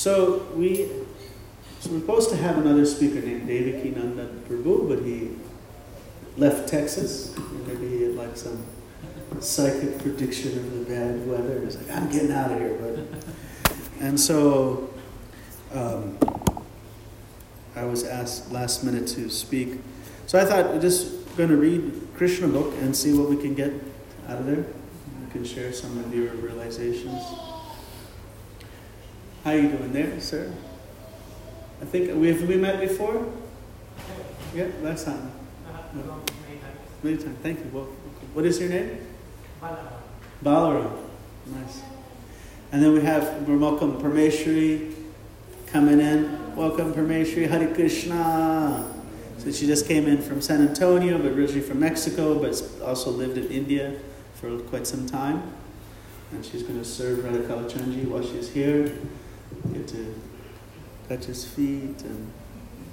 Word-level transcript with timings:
So 0.00 0.46
we 0.54 0.88
so 1.80 1.90
we're 1.90 2.00
supposed 2.00 2.30
to 2.30 2.36
have 2.36 2.56
another 2.56 2.86
speaker 2.86 3.20
named 3.20 3.46
Devaki 3.46 3.90
Nandan 3.90 4.40
Prabhu, 4.48 4.88
but 4.88 5.04
he 5.04 5.36
left 6.38 6.70
Texas. 6.70 7.36
Maybe 7.66 7.86
he 7.86 8.02
had 8.04 8.14
like 8.14 8.34
some 8.34 8.64
psychic 9.40 9.98
prediction 9.98 10.56
of 10.56 10.72
the 10.72 10.94
bad 10.94 11.28
weather. 11.28 11.60
He's 11.62 11.76
like, 11.76 11.94
I'm 11.94 12.10
getting 12.10 12.32
out 12.32 12.50
of 12.50 12.58
here, 12.58 12.78
but 12.80 13.76
and 14.00 14.18
so 14.18 14.88
um, 15.74 16.16
I 17.76 17.84
was 17.84 18.02
asked 18.02 18.50
last 18.50 18.82
minute 18.82 19.06
to 19.08 19.28
speak. 19.28 19.80
So 20.26 20.38
I 20.38 20.46
thought 20.46 20.70
we're 20.70 20.80
just 20.80 21.36
going 21.36 21.50
to 21.50 21.58
read 21.58 22.08
Krishna 22.16 22.48
book 22.48 22.72
and 22.80 22.96
see 22.96 23.12
what 23.12 23.28
we 23.28 23.36
can 23.36 23.52
get 23.52 23.74
out 24.28 24.38
of 24.38 24.46
there. 24.46 24.64
We 25.26 25.30
can 25.30 25.44
share 25.44 25.74
some 25.74 25.98
of 25.98 26.14
your 26.14 26.32
realizations. 26.36 27.22
How 29.44 29.52
are 29.52 29.56
you 29.56 29.68
doing 29.68 29.92
there, 29.94 30.20
sir? 30.20 30.52
I 31.80 31.86
think 31.86 32.14
we 32.14 32.28
have 32.28 32.46
we 32.46 32.56
met 32.56 32.78
before. 32.78 33.24
Yeah, 34.54 34.66
last 34.82 35.06
time. 35.06 35.32
No. 35.94 36.20
Many 37.02 37.16
times. 37.16 37.38
Thank 37.42 37.60
you. 37.60 37.70
Well, 37.72 37.84
what 38.34 38.44
is 38.44 38.60
your 38.60 38.68
name? 38.68 38.98
Balaram. 39.62 39.92
Balaram. 40.44 40.98
Nice. 41.46 41.80
And 42.70 42.82
then 42.82 42.92
we 42.92 43.00
have 43.00 43.48
we 43.48 43.56
welcome 43.56 43.98
Parmeshwari 43.98 44.94
coming 45.68 46.00
in. 46.00 46.54
Welcome 46.54 46.92
Parmeshwari. 46.92 47.48
Hare 47.48 47.74
Krishna. 47.74 48.92
So 49.38 49.50
she 49.50 49.66
just 49.66 49.88
came 49.88 50.06
in 50.06 50.20
from 50.20 50.42
San 50.42 50.60
Antonio, 50.68 51.16
but 51.16 51.32
originally 51.32 51.62
from 51.62 51.80
Mexico, 51.80 52.38
but 52.38 52.62
also 52.84 53.10
lived 53.10 53.38
in 53.38 53.46
India 53.46 53.98
for 54.34 54.58
quite 54.58 54.86
some 54.86 55.06
time. 55.06 55.54
And 56.32 56.44
she's 56.44 56.62
going 56.62 56.78
to 56.78 56.84
serve 56.84 57.24
Radha 57.24 57.38
Kalachandji 57.38 58.06
while 58.06 58.22
she's 58.22 58.50
here. 58.50 58.98
Get 59.72 59.88
to 59.88 60.14
touch 61.08 61.24
his 61.24 61.44
feet 61.44 62.02
and 62.02 62.32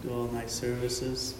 do 0.04 0.14
all 0.14 0.28
nice 0.28 0.52
services. 0.52 1.36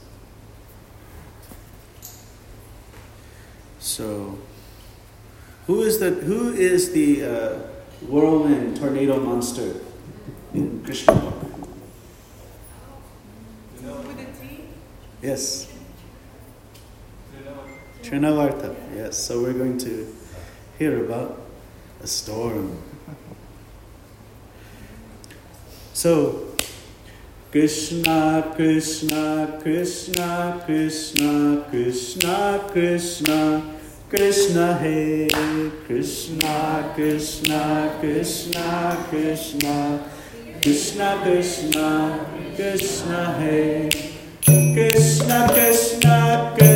So, 3.80 4.38
who 5.68 5.82
is 5.84 6.00
the 6.00 6.12
who 6.12 6.54
is 6.54 6.92
the 6.92 7.24
uh, 7.26 7.60
whirlwind 8.08 8.78
tornado 8.78 9.20
monster 9.20 9.82
in 10.54 10.84
Krishna 10.84 11.14
book? 11.14 11.42
With 13.82 14.20
a 14.20 14.26
T? 14.40 14.62
Yes, 15.22 15.72
Trinavarta. 18.08 18.74
Yes. 18.96 19.18
So 19.18 19.42
we're 19.42 19.54
going 19.54 19.78
to 19.80 20.16
hear 20.80 21.04
about 21.04 21.42
a 22.02 22.08
storm. 22.08 22.82
So, 25.98 26.54
Krishna, 27.52 28.54
Krishna, 28.56 29.58
Krishna, 29.64 30.62
Krishna, 30.64 31.66
Krishna, 31.72 32.70
Krishna, 32.72 33.80
Krishna, 34.08 34.78
Hey, 34.78 35.28
Krishna, 35.88 36.92
Krishna, 36.94 37.98
Krishna, 38.00 39.08
Krishna, 39.10 40.00
Krishna, 40.62 41.20
Krishna, 41.24 42.26
Krishna, 42.56 43.34
Hey, 43.40 43.90
Krishna, 44.46 45.48
Krishna, 45.50 46.54
Krishna, 46.56 46.67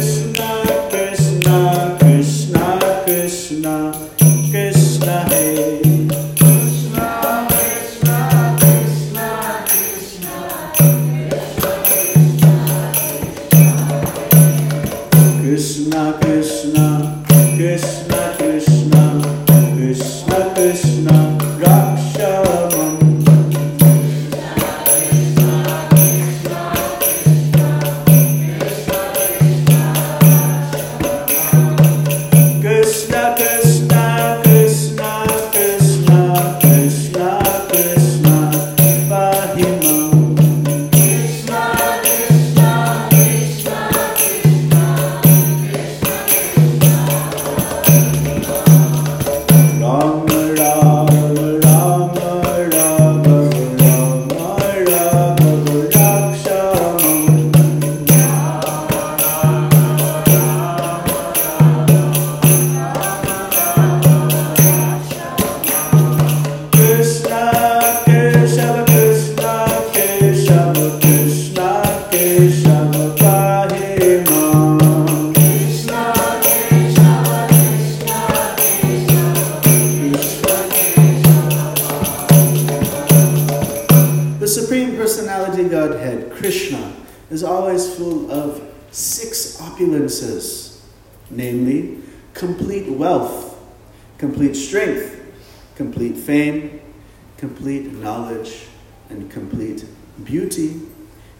complete 97.41 97.91
knowledge, 97.91 98.67
and 99.09 99.31
complete 99.31 99.83
beauty, 100.23 100.79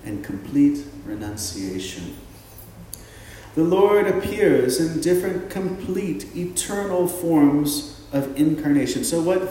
and 0.04 0.24
complete 0.24 0.84
renunciation. 1.06 2.18
The 3.54 3.64
Lord 3.64 4.08
appears 4.08 4.80
in 4.80 5.00
different 5.00 5.52
complete 5.52 6.36
eternal 6.36 7.08
forms 7.08 8.02
of 8.12 8.36
incarnation. 8.36 9.04
So 9.04 9.22
what 9.22 9.42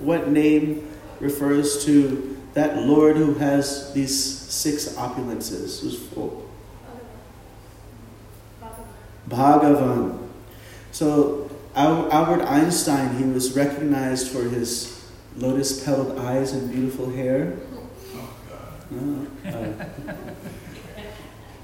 what 0.00 0.28
name 0.28 0.90
refers 1.20 1.84
to 1.84 2.36
that 2.54 2.78
Lord 2.82 3.16
who 3.16 3.34
has 3.34 3.94
these 3.94 4.12
six 4.12 4.88
opulences, 4.94 5.82
who's 5.82 5.96
full? 6.08 6.50
Bhagavan. 9.28 10.18
So 10.90 11.48
Albert 11.76 12.42
Einstein, 12.42 13.16
he 13.18 13.24
was 13.24 13.54
recognized 13.54 14.28
for 14.32 14.42
his 14.42 14.91
lotus-petaled 15.36 16.18
eyes 16.18 16.52
and 16.52 16.70
beautiful 16.70 17.10
hair. 17.10 17.58
No, 18.90 19.26
uh, 19.46 19.84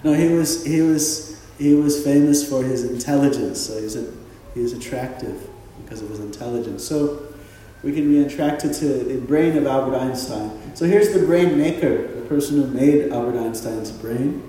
no, 0.02 0.12
he 0.14 0.28
was 0.28 0.64
he 0.64 0.80
was 0.80 1.46
he 1.58 1.74
was 1.74 2.02
famous 2.02 2.48
for 2.48 2.62
his 2.62 2.84
intelligence. 2.84 3.60
So 3.60 3.80
he's 3.80 3.96
a, 3.96 4.10
he 4.54 4.60
was 4.60 4.72
attractive 4.72 5.48
because 5.82 6.00
of 6.00 6.08
his 6.08 6.20
intelligence. 6.20 6.84
So 6.84 7.22
we 7.82 7.92
can 7.92 8.08
be 8.08 8.22
attracted 8.22 8.72
to 8.74 8.86
the 9.04 9.18
brain 9.20 9.56
of 9.56 9.66
Albert 9.66 9.96
Einstein. 9.96 10.74
So 10.74 10.86
here's 10.86 11.12
the 11.12 11.26
brain 11.26 11.58
maker, 11.58 12.08
the 12.08 12.22
person 12.22 12.62
who 12.62 12.66
made 12.68 13.12
Albert 13.12 13.38
Einstein's 13.38 13.92
brain. 13.92 14.42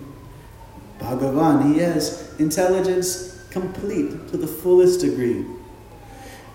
Bhagavan, 0.99 1.73
he 1.73 1.79
has 1.79 2.33
intelligence 2.39 3.45
complete 3.51 4.29
to 4.29 4.37
the 4.37 4.47
fullest 4.47 5.01
degree. 5.01 5.45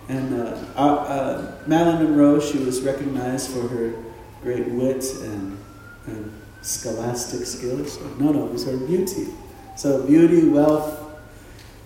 And 0.09 0.35
uh, 0.35 0.59
uh, 0.77 0.81
uh, 0.81 1.53
Marilyn 1.67 2.05
Monroe, 2.05 2.41
she 2.41 2.59
was 2.59 2.83
recognized 2.83 3.51
for 3.51 3.67
her 3.69 3.95
great 4.43 4.69
wit 4.69 5.05
and, 5.23 5.59
and 6.07 6.43
scholastic 6.61 7.47
skills. 7.47 7.99
No, 8.19 8.33
no, 8.33 8.47
it 8.47 8.53
was 8.53 8.67
her 8.67 8.77
beauty. 8.77 9.29
So 9.77 10.07
beauty, 10.07 10.47
wealth, 10.49 11.01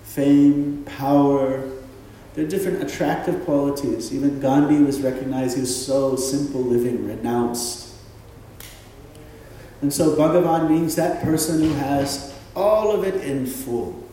fame, 0.03 0.85
power, 0.85 1.63
they're 2.35 2.47
different 2.47 2.83
attractive 2.83 3.45
qualities. 3.45 4.15
Even 4.15 4.41
Gandhi 4.41 4.83
was 4.83 5.01
recognized, 5.01 5.57
he 5.57 5.61
was 5.63 5.87
so 5.87 6.15
simple 6.17 6.61
living, 6.61 7.07
renounced. 7.07 7.95
And 9.81 9.93
so 9.93 10.17
Bhagavan 10.17 10.69
means 10.69 10.97
that 10.97 11.23
person 11.23 11.61
who 11.63 11.73
has 11.75 12.35
all 12.55 12.93
of 12.93 13.05
it 13.05 13.23
in 13.23 13.47
full. 13.47 14.05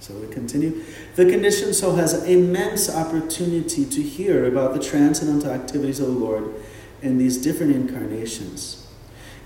So 0.00 0.14
we 0.14 0.26
continue. 0.32 0.82
The 1.14 1.26
conditioned 1.26 1.74
soul 1.74 1.96
has 1.96 2.24
immense 2.24 2.88
opportunity 2.88 3.84
to 3.84 4.02
hear 4.02 4.46
about 4.46 4.72
the 4.72 4.80
transcendental 4.80 5.50
activities 5.50 6.00
of 6.00 6.06
the 6.06 6.12
Lord 6.12 6.54
in 7.02 7.18
these 7.18 7.36
different 7.36 7.74
incarnations. 7.74 8.86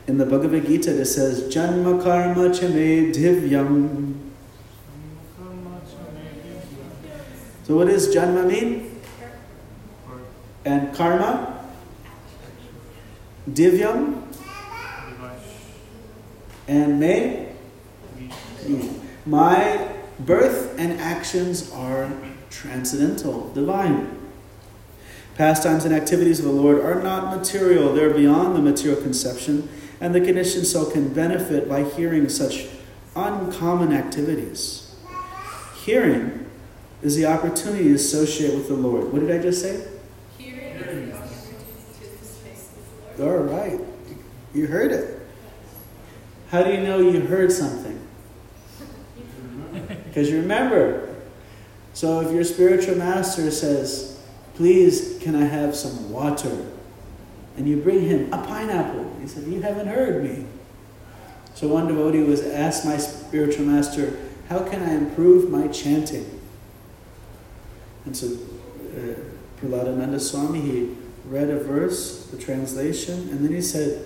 In 0.06 0.18
the 0.18 0.26
Bhagavad 0.26 0.66
Gita, 0.66 1.00
it 1.00 1.06
says, 1.06 1.52
Janma 1.52 2.00
karma 2.00 2.50
chame 2.50 3.12
divyam. 3.12 4.14
So, 7.64 7.76
what 7.76 7.88
does 7.88 8.14
Janma 8.14 8.46
mean? 8.46 9.00
And 10.64 10.94
karma? 10.94 11.64
Divyam? 13.50 14.22
And 16.68 17.00
may? 17.00 17.52
My 19.24 19.95
birth 20.18 20.78
and 20.78 21.00
actions 21.00 21.70
are 21.72 22.10
transcendental, 22.50 23.52
divine. 23.52 24.16
Pastimes 25.36 25.84
and 25.84 25.94
activities 25.94 26.38
of 26.38 26.46
the 26.46 26.50
Lord 26.50 26.80
are 26.80 27.02
not 27.02 27.36
material, 27.36 27.92
they're 27.92 28.14
beyond 28.14 28.56
the 28.56 28.62
material 28.62 29.00
conception, 29.00 29.68
and 30.00 30.14
the 30.14 30.20
conditioned 30.20 30.66
soul 30.66 30.90
can 30.90 31.12
benefit 31.12 31.68
by 31.68 31.84
hearing 31.84 32.28
such 32.28 32.66
uncommon 33.14 33.92
activities. 33.92 34.94
Hearing 35.84 36.46
is 37.02 37.16
the 37.16 37.26
opportunity 37.26 37.84
to 37.84 37.94
associate 37.94 38.54
with 38.54 38.68
the 38.68 38.74
Lord. 38.74 39.12
What 39.12 39.20
did 39.20 39.30
I 39.30 39.42
just 39.42 39.60
say? 39.60 39.86
Hearing 40.38 41.12
All 43.20 43.38
right. 43.38 43.80
You 44.54 44.66
heard 44.66 44.92
it. 44.92 45.20
How 46.50 46.62
do 46.62 46.70
you 46.70 46.80
know 46.80 46.98
you 46.98 47.20
heard 47.20 47.52
something? 47.52 47.95
Because 50.16 50.30
you 50.30 50.40
remember. 50.40 51.14
So 51.92 52.22
if 52.22 52.32
your 52.32 52.42
spiritual 52.42 52.96
master 52.96 53.50
says, 53.50 54.18
Please, 54.54 55.18
can 55.20 55.34
I 55.34 55.44
have 55.44 55.76
some 55.76 56.10
water? 56.10 56.64
And 57.58 57.68
you 57.68 57.82
bring 57.82 58.00
him 58.00 58.32
a 58.32 58.38
pineapple. 58.38 59.14
He 59.20 59.28
said, 59.28 59.44
You 59.44 59.60
haven't 59.60 59.88
heard 59.88 60.24
me. 60.24 60.46
So 61.54 61.68
one 61.68 61.86
devotee 61.86 62.22
was 62.22 62.42
asked 62.42 62.86
my 62.86 62.96
spiritual 62.96 63.66
master, 63.66 64.16
How 64.48 64.60
can 64.60 64.82
I 64.82 64.94
improve 64.94 65.50
my 65.50 65.68
chanting? 65.68 66.40
And 68.06 68.16
so 68.16 68.28
uh, 68.28 69.16
Prahladananda 69.60 70.18
Swami, 70.18 70.62
he 70.62 70.96
read 71.26 71.50
a 71.50 71.58
verse, 71.58 72.28
the 72.28 72.38
translation, 72.38 73.28
and 73.28 73.44
then 73.44 73.52
he 73.52 73.60
said, 73.60 74.02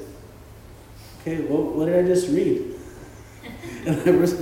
Okay, 1.20 1.42
well, 1.42 1.62
what 1.62 1.86
did 1.86 2.04
I 2.04 2.08
just 2.08 2.28
read? 2.30 2.66
And 3.86 4.08
I 4.08 4.10
was, 4.10 4.34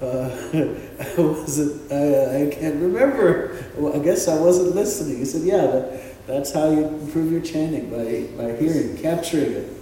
uh, 0.00 0.30
I 0.54 1.20
wasn't, 1.20 1.92
I, 1.92 2.46
I 2.46 2.50
can't 2.50 2.76
remember. 2.76 3.64
Well, 3.76 3.94
I 3.94 4.02
guess 4.02 4.28
I 4.28 4.38
wasn't 4.38 4.74
listening. 4.74 5.18
He 5.18 5.24
said, 5.24 5.42
Yeah, 5.42 5.66
that, 5.66 6.26
that's 6.26 6.52
how 6.52 6.70
you 6.70 6.86
improve 6.86 7.30
your 7.30 7.42
chanting, 7.42 7.90
by, 7.90 8.42
by 8.42 8.56
hearing, 8.56 8.96
capturing 8.96 9.52
it. 9.52 9.72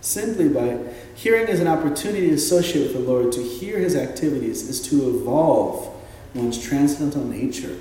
Simply 0.00 0.48
by 0.48 0.78
hearing 1.14 1.48
is 1.48 1.60
an 1.60 1.68
opportunity 1.68 2.28
to 2.28 2.34
associate 2.34 2.84
with 2.84 2.92
the 2.94 3.00
Lord, 3.12 3.30
to 3.32 3.42
hear 3.42 3.78
his 3.78 3.94
activities 3.94 4.68
is 4.68 4.80
to 4.88 5.08
evolve 5.08 5.94
one's 6.34 6.62
transcendental 6.62 7.24
nature, 7.24 7.76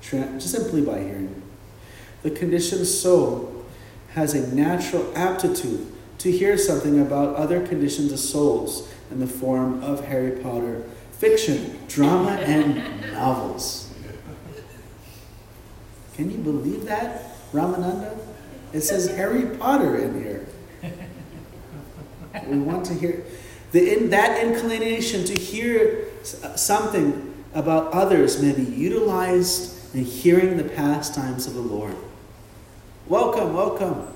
just 0.00 0.50
simply 0.50 0.82
by 0.82 1.00
hearing. 1.00 1.42
The 2.22 2.30
conditioned 2.30 2.86
soul 2.86 3.64
has 4.14 4.34
a 4.34 4.54
natural 4.54 5.12
aptitude 5.16 5.93
to 6.24 6.32
hear 6.32 6.56
something 6.56 7.00
about 7.00 7.36
other 7.36 7.66
conditions 7.66 8.10
of 8.10 8.18
souls 8.18 8.90
in 9.10 9.20
the 9.20 9.26
form 9.26 9.84
of 9.84 10.06
Harry 10.06 10.42
Potter 10.42 10.82
fiction, 11.12 11.78
drama, 11.86 12.30
and 12.30 13.12
novels. 13.12 13.92
Can 16.14 16.30
you 16.30 16.38
believe 16.38 16.86
that, 16.86 17.36
Ramananda? 17.52 18.16
It 18.72 18.80
says 18.80 19.14
Harry 19.14 19.54
Potter 19.58 19.98
in 19.98 20.24
here. 20.24 20.46
We 22.46 22.56
want 22.58 22.86
to 22.86 22.94
hear 22.94 23.22
the, 23.72 23.94
in, 23.94 24.08
that 24.08 24.42
inclination 24.42 25.24
to 25.26 25.34
hear 25.34 26.06
something 26.22 27.34
about 27.52 27.92
others 27.92 28.40
may 28.40 28.52
be 28.52 28.64
utilized 28.64 29.94
in 29.94 30.06
hearing 30.06 30.56
the 30.56 30.64
pastimes 30.64 31.46
of 31.46 31.52
the 31.52 31.60
Lord. 31.60 31.94
Welcome, 33.08 33.52
welcome. 33.52 34.08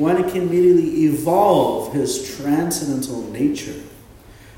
One 0.00 0.30
can 0.30 0.48
immediately 0.48 1.04
evolve 1.04 1.92
his 1.92 2.34
transcendental 2.34 3.20
nature. 3.20 3.82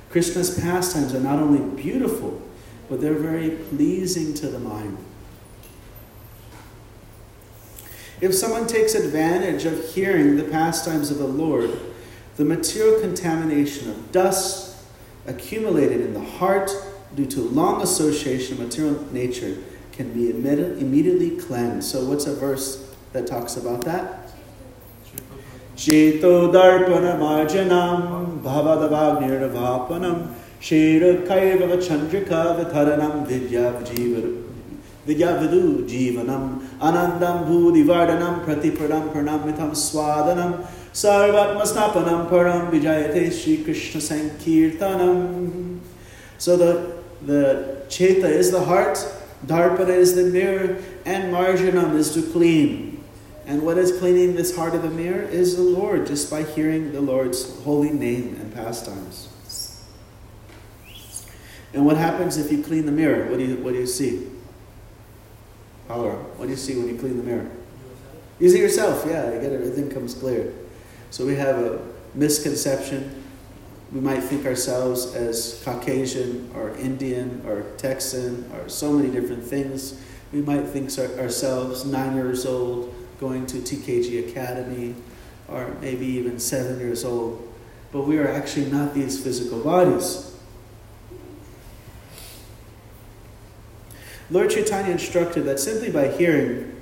Krishna's 0.09 0.57
pastimes 0.61 1.13
are 1.17 1.21
not 1.21 1.41
only 1.41 1.83
beautiful, 1.83 2.41
but 2.89 3.01
they're 3.01 3.15
very 3.15 3.51
pleasing 3.51 4.35
to 4.35 4.47
the 4.47 4.61
mind. 4.61 4.97
If 8.21 8.37
someone 8.37 8.69
takes 8.69 8.95
advantage 8.95 9.65
of 9.65 9.85
hearing 9.93 10.37
the 10.37 10.45
pastimes 10.45 11.11
of 11.11 11.19
the 11.19 11.27
Lord, 11.27 11.77
the 12.37 12.45
material 12.45 13.01
contamination 13.01 13.91
of 13.91 14.13
dust 14.13 14.77
accumulated 15.27 16.03
in 16.03 16.15
the 16.15 16.21
heart 16.21 16.71
due 17.17 17.27
to 17.27 17.41
long 17.41 17.83
association 17.83 18.59
with 18.59 18.69
material 18.69 19.13
nature 19.13 19.59
can 19.91 20.13
be 20.13 20.31
immediately 20.31 21.37
cleansed. 21.37 21.91
So, 21.91 22.05
what's 22.05 22.27
a 22.27 22.35
verse 22.37 22.95
that 23.13 23.27
talks 23.27 23.57
about 23.57 23.85
that? 23.87 24.22
Cheto-darpana-marjanam 25.77 28.43
bhavadavagnirvapanam 28.43 30.29
Shira-kaiva 30.61 31.79
chandrika 31.79 32.57
vitharanam 32.59 33.27
vidyavidu 35.07 35.87
jivanam 35.89 36.61
Anandam 36.81 37.47
bhudivardhanam 37.49 38.45
pratipradam 38.45 39.05
pranamitham 39.13 39.73
swadanam 39.73 40.53
Sarvatmasnapanam 40.93 42.29
param 42.29 42.71
vijayate 42.71 43.33
Shri 43.33 43.65
Krishna 43.65 44.01
Sankirtanam 44.01 45.79
So 46.39 46.57
the, 46.57 47.03
the 47.25 47.85
Cheta 47.89 48.27
is 48.27 48.51
the 48.51 48.65
heart, 48.65 48.99
Darpana 49.47 49.91
is 49.91 50.17
the 50.17 50.25
mirror, 50.25 50.77
and 51.05 51.33
Marjanam 51.33 51.95
is 51.95 52.13
to 52.15 52.23
clean. 52.33 52.92
And 53.53 53.61
what 53.61 53.77
is 53.77 53.99
cleaning 53.99 54.35
this 54.35 54.57
heart 54.57 54.75
of 54.75 54.81
the 54.81 54.89
mirror 54.89 55.21
is 55.21 55.57
the 55.57 55.63
Lord, 55.63 56.07
just 56.07 56.31
by 56.31 56.43
hearing 56.43 56.93
the 56.93 57.03
Lord's 57.03 57.63
holy 57.65 57.91
name 57.91 58.39
and 58.41 58.51
pastimes. 58.55 59.29
And 61.75 61.85
what 61.85 61.99
happens 61.99 62.39
if 62.39 62.51
you 62.51 62.63
clean 62.63 62.87
the 62.87 62.93
mirror? 62.93 63.29
What 63.29 63.39
do 63.39 63.45
you, 63.45 63.57
what 63.57 63.75
do 63.75 63.79
you 63.79 63.87
see? 63.87 64.27
Power. 65.87 66.15
What 66.15 66.47
do 66.47 66.51
you 66.51 66.57
see 66.57 66.79
when 66.79 66.89
you 66.89 66.97
clean 66.97 67.19
the 67.19 67.23
mirror? 67.23 67.51
You 68.41 68.49
see 68.49 68.59
yourself, 68.59 69.05
yeah, 69.07 69.35
you 69.35 69.41
get 69.43 69.53
everything 69.53 69.91
comes 69.91 70.15
clear. 70.15 70.55
So 71.11 71.27
we 71.27 71.35
have 71.35 71.59
a 71.59 71.83
misconception. 72.15 73.23
We 73.93 74.01
might 74.01 74.21
think 74.21 74.47
ourselves 74.47 75.15
as 75.15 75.61
Caucasian 75.63 76.51
or 76.55 76.71
Indian 76.77 77.43
or 77.47 77.65
Texan 77.77 78.51
or 78.55 78.71
so 78.71 78.95
many 78.95 79.11
different 79.11 79.45
things. 79.45 80.01
We 80.33 80.41
might 80.41 80.65
think 80.69 80.89
ourselves 80.99 81.85
nine 81.85 82.15
years 82.15 82.47
old 82.47 82.95
going 83.19 83.47
to 83.47 83.59
TKG 83.59 84.29
Academy, 84.31 84.95
or 85.49 85.75
maybe 85.81 86.07
even 86.07 86.39
seven 86.39 86.79
years 86.79 87.05
old. 87.05 87.53
But 87.93 88.03
we 88.03 88.19
are 88.19 88.29
actually 88.29 88.71
not 88.71 88.95
these 88.95 89.23
physical 89.23 89.61
bodies. 89.61 90.35
Lord 94.31 94.51
Chaitanya 94.51 94.93
instructed 94.93 95.43
that 95.43 95.61
simply 95.61 95.91
by 95.91 96.09
hearing 96.09 96.75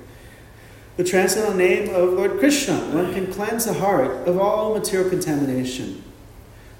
the 0.97 1.03
transcendental 1.03 1.57
name 1.57 1.93
of 1.93 2.13
Lord 2.13 2.39
Krishna, 2.39 2.75
one 2.93 3.13
can 3.13 3.31
cleanse 3.31 3.65
the 3.65 3.73
heart 3.73 4.27
of 4.27 4.37
all 4.37 4.73
material 4.73 5.09
contamination. 5.09 6.03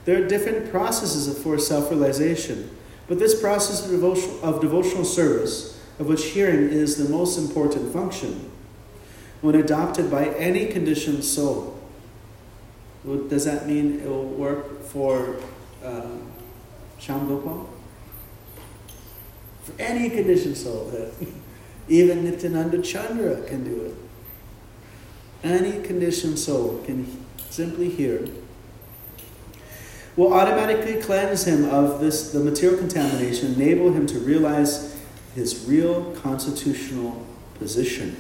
There 0.05 0.22
are 0.22 0.27
different 0.27 0.72
processes 0.72 1.41
for 1.41 1.58
self 1.58 1.89
realization, 1.89 2.70
but 3.08 3.20
this 3.20 3.39
process 3.39 3.86
of 3.86 3.91
devotional, 3.91 4.43
of 4.43 4.62
devotional 4.62 5.05
service, 5.05 5.81
of 6.00 6.08
which 6.08 6.25
hearing 6.25 6.70
is 6.70 6.98
the 6.98 7.10
most 7.10 7.38
important 7.38 7.91
function, 7.93 8.50
when 9.41 9.55
adopted 9.55 10.10
by 10.10 10.27
any 10.27 10.67
conditioned 10.67 11.24
soul. 11.24 11.79
Does 13.03 13.45
that 13.45 13.67
mean 13.67 14.00
it 14.00 14.07
will 14.07 14.25
work 14.25 14.83
for 14.83 15.38
um, 15.83 16.31
Gopal? 17.05 17.69
For 19.63 19.74
any 19.79 20.10
conditioned 20.10 20.57
soul. 20.57 20.91
Even 21.88 22.24
Nityananda 22.24 22.81
Chandra 22.81 23.41
can 23.41 23.63
do 23.63 23.86
it. 23.86 23.95
Any 25.43 25.81
conditioned 25.81 26.38
soul 26.38 26.81
can 26.86 27.25
simply 27.50 27.89
hear. 27.89 28.27
Will 30.15 30.33
automatically 30.33 31.01
cleanse 31.01 31.48
him 31.48 31.67
of 31.69 32.00
this 32.00 32.31
the 32.31 32.39
material 32.39 32.77
contamination, 32.77 33.55
enable 33.55 33.91
him 33.91 34.05
to 34.07 34.19
realize 34.19 35.00
his 35.33 35.65
real 35.65 36.12
constitutional 36.17 37.25
position. 37.55 38.17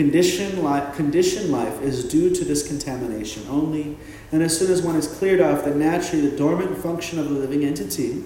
Condition 0.00 0.62
life, 0.62 0.96
condition 0.96 1.52
life 1.52 1.82
is 1.82 2.08
due 2.08 2.34
to 2.34 2.42
this 2.42 2.66
contamination 2.66 3.46
only, 3.50 3.98
and 4.32 4.42
as 4.42 4.58
soon 4.58 4.72
as 4.72 4.80
one 4.80 4.96
is 4.96 5.06
cleared 5.06 5.42
off, 5.42 5.66
then 5.66 5.78
naturally 5.78 6.26
the 6.26 6.34
dormant 6.38 6.78
function 6.78 7.18
of 7.18 7.28
the 7.28 7.34
living 7.34 7.66
entity, 7.66 8.24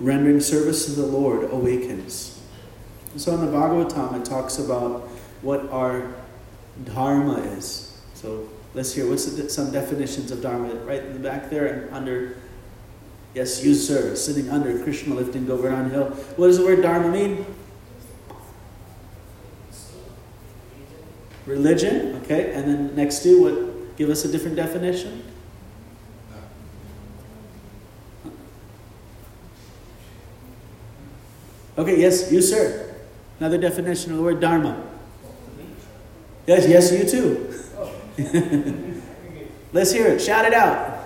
rendering 0.00 0.40
service 0.40 0.86
to 0.86 0.92
the 0.92 1.06
Lord, 1.06 1.52
awakens. 1.52 2.40
So 3.18 3.34
in 3.34 3.44
the 3.44 3.52
Bhagavatam, 3.52 4.18
it 4.18 4.24
talks 4.24 4.58
about 4.58 5.02
what 5.42 5.68
our 5.70 6.10
dharma 6.86 7.34
is. 7.34 8.00
So 8.14 8.48
let's 8.72 8.94
hear 8.94 9.06
what's 9.10 9.26
the, 9.26 9.50
some 9.50 9.70
definitions 9.70 10.30
of 10.30 10.40
dharma 10.40 10.74
right 10.86 11.04
in 11.04 11.12
the 11.12 11.18
back 11.18 11.50
there 11.50 11.66
and 11.66 11.92
under. 11.92 12.38
Yes, 13.34 13.62
you 13.62 13.74
sir, 13.74 14.16
sitting 14.16 14.48
under 14.48 14.82
Krishna 14.82 15.14
lifting 15.14 15.44
Govardhan 15.44 15.90
Hill. 15.90 16.06
What 16.36 16.46
does 16.46 16.56
the 16.56 16.64
word 16.64 16.80
dharma 16.80 17.10
mean? 17.10 17.44
Religion, 21.48 22.20
okay, 22.22 22.52
and 22.52 22.64
then 22.68 22.94
next 22.94 23.20
to 23.22 23.42
what? 23.42 23.96
Give 23.96 24.10
us 24.10 24.24
a 24.26 24.30
different 24.30 24.54
definition. 24.54 25.24
Okay, 31.78 31.98
yes, 31.98 32.30
you 32.30 32.42
sir. 32.42 32.94
Another 33.40 33.56
definition 33.56 34.10
of 34.10 34.18
the 34.18 34.22
word 34.22 34.40
dharma. 34.40 34.84
Yes, 36.46 36.68
yes, 36.68 36.92
you 36.92 37.08
too. 37.08 37.54
Let's 39.72 39.92
hear 39.92 40.08
it. 40.08 40.20
Shout 40.20 40.44
it 40.44 40.52
out. 40.52 40.98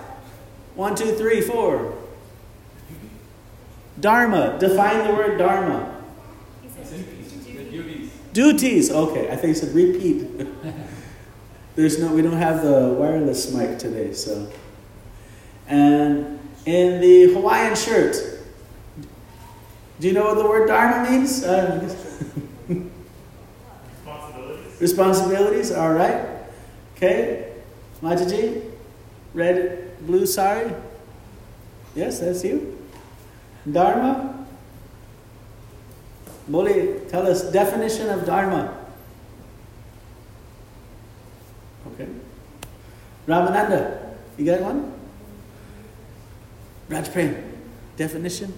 One, 0.75 0.95
two, 0.95 1.13
three, 1.13 1.39
four. 1.39 1.97
Dharma. 3.97 4.57
Define 4.59 5.07
the 5.07 5.13
word 5.13 5.37
dharma. 5.37 6.01
Duties. 8.33 8.91
Okay, 8.91 9.29
I 9.31 9.35
think 9.35 9.49
you 9.49 9.53
said 9.55 9.73
repeat. 9.75 10.27
There's 11.75 11.99
no, 11.99 12.11
we 12.13 12.21
don't 12.21 12.37
have 12.37 12.63
the 12.63 12.89
wireless 12.99 13.51
mic 13.53 13.79
today, 13.79 14.13
so. 14.13 14.51
And 15.67 16.39
in 16.65 16.99
the 17.01 17.33
Hawaiian 17.33 17.75
shirt, 17.75 18.15
do 19.99 20.07
you 20.07 20.13
know 20.13 20.25
what 20.25 20.37
the 20.37 20.43
word 20.45 20.67
dharma 20.67 21.09
means? 21.09 21.43
Uh, 21.43 21.79
Responsibilities. 24.03 24.81
responsibilities, 24.81 25.71
all 25.71 25.93
right. 25.93 26.25
Okay. 26.95 27.53
Mataji, 28.01 28.69
red, 29.33 29.95
blue 30.05 30.25
sari. 30.25 30.73
Yes, 31.95 32.19
that's 32.19 32.43
you. 32.43 32.77
Dharma. 33.71 34.32
Boli, 36.47 36.99
tell 37.07 37.25
us 37.25 37.51
definition 37.51 38.09
of 38.09 38.25
dharma. 38.25 38.77
Okay. 41.87 42.07
Ramananda, 43.27 44.15
you 44.37 44.45
got 44.45 44.61
one? 44.61 44.93
Raj 46.89 47.11
Prem, 47.11 47.35
definition? 47.95 48.53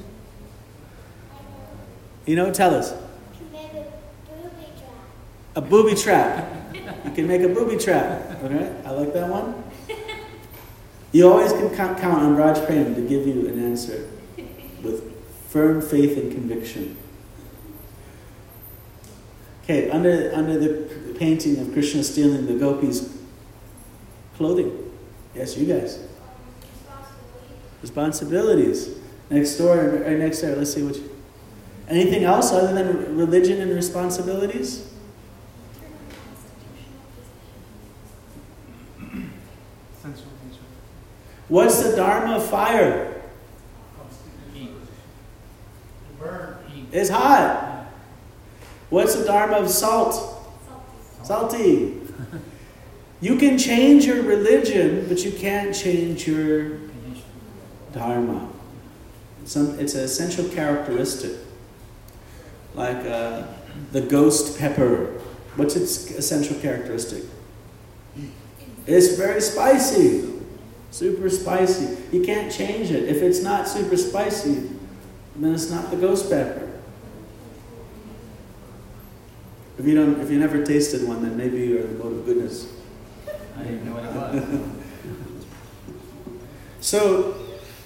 You 2.25 2.35
know, 2.35 2.51
tell 2.51 2.73
us. 2.73 2.91
A 2.91 2.95
booby 3.51 4.65
trap. 4.75 4.95
A 5.55 5.61
booby 5.61 5.95
trap. 5.95 6.51
You 7.05 7.11
can 7.11 7.27
make 7.27 7.41
a 7.43 7.49
booby 7.49 7.77
trap. 7.77 8.43
Okay, 8.43 8.75
I 8.83 8.91
like 8.91 9.13
that 9.13 9.29
one. 9.29 9.63
You 11.11 11.31
always 11.31 11.51
can 11.53 11.73
count, 11.75 11.99
count 11.99 12.19
on 12.19 12.35
Raj 12.35 12.65
Prem 12.65 12.95
to 12.95 13.01
give 13.01 13.27
you 13.27 13.47
an 13.47 13.63
answer 13.63 14.09
with 14.83 15.03
firm 15.49 15.81
faith 15.81 16.17
and 16.17 16.31
conviction. 16.31 16.97
Okay, 19.65 19.89
under, 19.89 20.31
under 20.35 20.59
the 20.59 21.15
painting 21.17 21.59
of 21.59 21.73
Krishna 21.73 22.03
stealing 22.03 22.45
the 22.45 22.53
gopis' 22.53 23.17
clothing. 24.37 24.91
Yes, 25.33 25.57
you 25.57 25.65
guys. 25.65 26.05
Responsibilities. 27.81 28.95
Next 29.31 29.57
door, 29.57 30.03
right 30.05 30.19
next 30.19 30.41
door, 30.41 30.55
let's 30.55 30.71
see 30.71 30.83
what 30.83 30.95
you. 30.95 31.09
Anything 31.89 32.25
else 32.25 32.51
other 32.51 32.73
than 32.73 33.17
religion 33.17 33.59
and 33.59 33.71
responsibilities? 33.71 34.91
What's 41.47 41.81
the 41.83 41.95
Dharma 41.95 42.37
of 42.37 42.49
fire? 42.49 43.21
Heat. 44.53 44.71
Burn. 46.19 46.57
Heat. 46.67 46.85
It's 46.91 47.09
hot. 47.09 47.74
What's 48.89 49.15
the 49.15 49.25
Dharma 49.25 49.57
of 49.57 49.69
salt? 49.69 50.47
Salty. 51.23 52.01
You 53.21 53.37
can 53.37 53.57
change 53.57 54.05
your 54.05 54.21
religion, 54.21 55.05
but 55.07 55.23
you 55.23 55.31
can't 55.31 55.73
change 55.75 56.27
your 56.27 56.77
Dharma. 57.93 58.49
Some, 59.45 59.79
it's 59.79 59.95
an 59.95 60.03
essential 60.03 60.47
characteristic. 60.49 61.31
Like 62.73 63.05
uh, 63.05 63.47
the 63.91 64.01
ghost 64.01 64.59
pepper. 64.59 65.21
What's 65.55 65.75
its 65.75 66.11
essential 66.11 66.59
characteristic? 66.59 67.23
It's 68.85 69.15
very 69.17 69.41
spicy. 69.41 70.33
Super 70.91 71.29
spicy. 71.29 71.97
You 72.11 72.23
can't 72.23 72.51
change 72.51 72.91
it. 72.91 73.03
If 73.05 73.21
it's 73.21 73.41
not 73.41 73.67
super 73.67 73.97
spicy, 73.97 74.69
then 75.35 75.53
it's 75.53 75.71
not 75.71 75.89
the 75.89 75.97
ghost 75.97 76.29
pepper. 76.29 76.64
If 79.77 79.85
you 79.85 79.95
don't, 79.95 80.21
if 80.21 80.31
you 80.31 80.39
never 80.39 80.63
tasted 80.63 81.07
one, 81.07 81.21
then 81.21 81.35
maybe 81.35 81.59
you're 81.59 81.83
the 81.83 81.95
boat 81.95 82.13
of 82.13 82.25
goodness. 82.25 82.71
I 83.57 83.63
didn't 83.63 83.85
know 83.85 83.93
what 83.93 84.05
it 84.05 84.13
was. 84.13 84.71
So, 86.81 87.35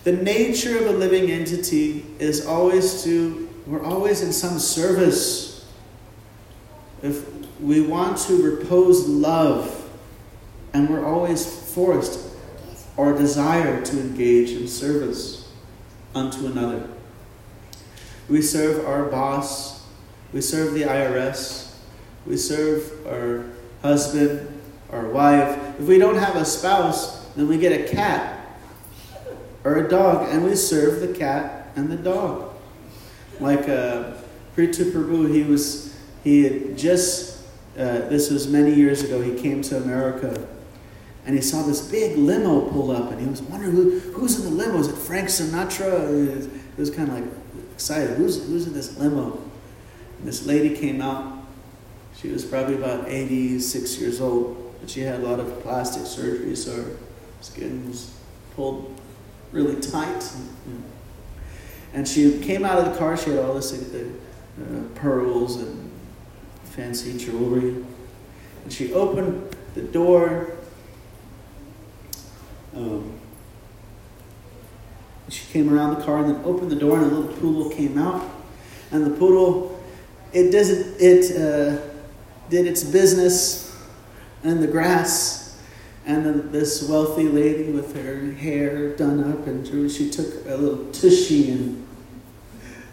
the 0.04 0.12
nature 0.12 0.78
of 0.78 0.88
a 0.88 0.92
living 0.92 1.32
entity 1.32 2.06
is 2.20 2.46
always 2.46 3.02
to, 3.06 3.48
we're 3.66 3.82
always 3.82 4.22
in 4.22 4.34
some 4.34 4.60
service. 4.60 5.66
If 7.02 7.26
we 7.62 7.80
want 7.80 8.18
to 8.28 8.44
repose 8.44 9.08
love, 9.08 9.90
and 10.74 10.90
we're 10.90 11.06
always 11.06 11.46
forced 11.74 12.30
or 12.98 13.14
desire 13.14 13.84
to 13.86 14.00
engage 14.00 14.52
in 14.52 14.68
service 14.68 15.50
unto 16.14 16.48
another. 16.48 16.88
We 18.28 18.42
serve 18.42 18.86
our 18.86 19.06
boss, 19.06 19.86
we 20.34 20.42
serve 20.42 20.74
the 20.74 20.84
IRS, 20.84 21.69
we 22.30 22.38
serve 22.38 23.06
our 23.08 23.44
husband, 23.82 24.62
our 24.92 25.10
wife. 25.10 25.80
If 25.80 25.88
we 25.88 25.98
don't 25.98 26.16
have 26.16 26.36
a 26.36 26.46
spouse, 26.46 27.26
then 27.34 27.48
we 27.48 27.58
get 27.58 27.72
a 27.74 27.92
cat 27.92 28.48
or 29.64 29.78
a 29.78 29.90
dog, 29.90 30.30
and 30.30 30.46
we 30.46 30.56
serve 30.56 31.02
the 31.02 31.18
cat 31.18 31.72
and 31.76 31.90
the 31.90 31.98
dog. 31.98 32.54
Like 33.40 33.68
uh, 33.68 34.14
Prithu 34.56 34.92
Prabhu, 34.92 35.34
he 35.34 35.44
was 35.44 35.98
he 36.24 36.44
had 36.44 36.78
just 36.78 37.42
uh, 37.76 38.08
this 38.10 38.30
was 38.30 38.48
many 38.48 38.76
years 38.76 39.04
ago. 39.04 39.22
He 39.22 39.42
came 39.42 39.64
to 39.64 39.78
America, 39.78 40.48
and 41.26 41.36
he 41.36 41.42
saw 41.42 41.64
this 41.64 41.90
big 41.90 42.16
limo 42.16 42.70
pull 42.70 42.92
up, 42.92 43.12
and 43.12 43.20
he 43.20 43.26
was 43.26 43.42
wondering 43.42 43.72
who, 43.72 44.00
who's 44.00 44.40
in 44.40 44.46
the 44.46 44.64
limo. 44.64 44.80
Is 44.80 44.88
it 44.88 44.98
Frank 44.98 45.30
Sinatra? 45.30 46.28
It 46.28 46.38
was, 46.38 46.50
was 46.78 46.90
kind 46.92 47.10
of 47.10 47.16
like 47.16 47.26
excited. 47.74 48.18
Who's 48.18 48.46
who's 48.46 48.68
in 48.68 48.74
this 48.74 48.98
limo? 49.00 49.42
And 50.20 50.28
this 50.28 50.46
lady 50.46 50.76
came 50.76 51.02
out. 51.02 51.39
She 52.22 52.28
was 52.28 52.44
probably 52.44 52.76
about 52.76 53.08
86 53.08 53.98
years 54.00 54.20
old, 54.20 54.76
but 54.82 54.90
she 54.90 55.02
had 55.02 55.22
a 55.22 55.24
lot 55.26 55.40
of 55.40 55.62
plastic 55.62 56.06
surgery, 56.06 56.54
so 56.54 56.76
her 56.76 56.98
skin 57.40 57.88
was 57.88 58.14
pulled 58.56 59.00
really 59.54 59.80
tight. 59.80 60.30
And 61.94 62.06
she 62.06 62.40
came 62.40 62.66
out 62.66 62.78
of 62.78 62.92
the 62.92 62.98
car, 63.00 63.16
she 63.16 63.30
had 63.30 63.40
all 63.40 63.54
this 63.54 63.74
uh, 63.74 64.82
pearls 64.96 65.58
and 65.58 65.92
fancy 66.66 67.18
jewelry. 67.18 67.86
And 68.64 68.74
she 68.74 68.94
opened 68.94 69.56
the 69.74 69.84
door. 69.84 70.58
Um, 72.76 73.18
she 75.30 75.46
came 75.54 75.74
around 75.74 75.96
the 75.96 76.04
car 76.04 76.18
and 76.18 76.36
then 76.36 76.44
opened 76.44 76.70
the 76.70 76.76
door, 76.76 76.98
and 76.98 77.12
a 77.12 77.16
little 77.16 77.34
poodle 77.38 77.70
came 77.70 77.98
out. 77.98 78.30
And 78.92 79.06
the 79.06 79.12
poodle, 79.12 79.82
it 80.34 80.52
doesn't, 80.52 81.00
it 81.00 81.38
uh, 81.38 81.89
did 82.50 82.66
its 82.66 82.84
business 82.84 83.76
in 84.44 84.62
the 84.62 84.68
grass 84.68 85.50
and 86.06 86.26
then 86.26 86.52
this 86.52 86.90
wealthy 86.90 87.28
lady 87.28 87.72
with 87.72 87.96
her 87.96 88.32
hair 88.32 88.96
done 88.96 89.32
up 89.32 89.46
and 89.46 89.92
she 89.92 90.10
took 90.10 90.46
a 90.48 90.56
little 90.56 90.92
tushy 90.92 91.52
and 91.52 91.88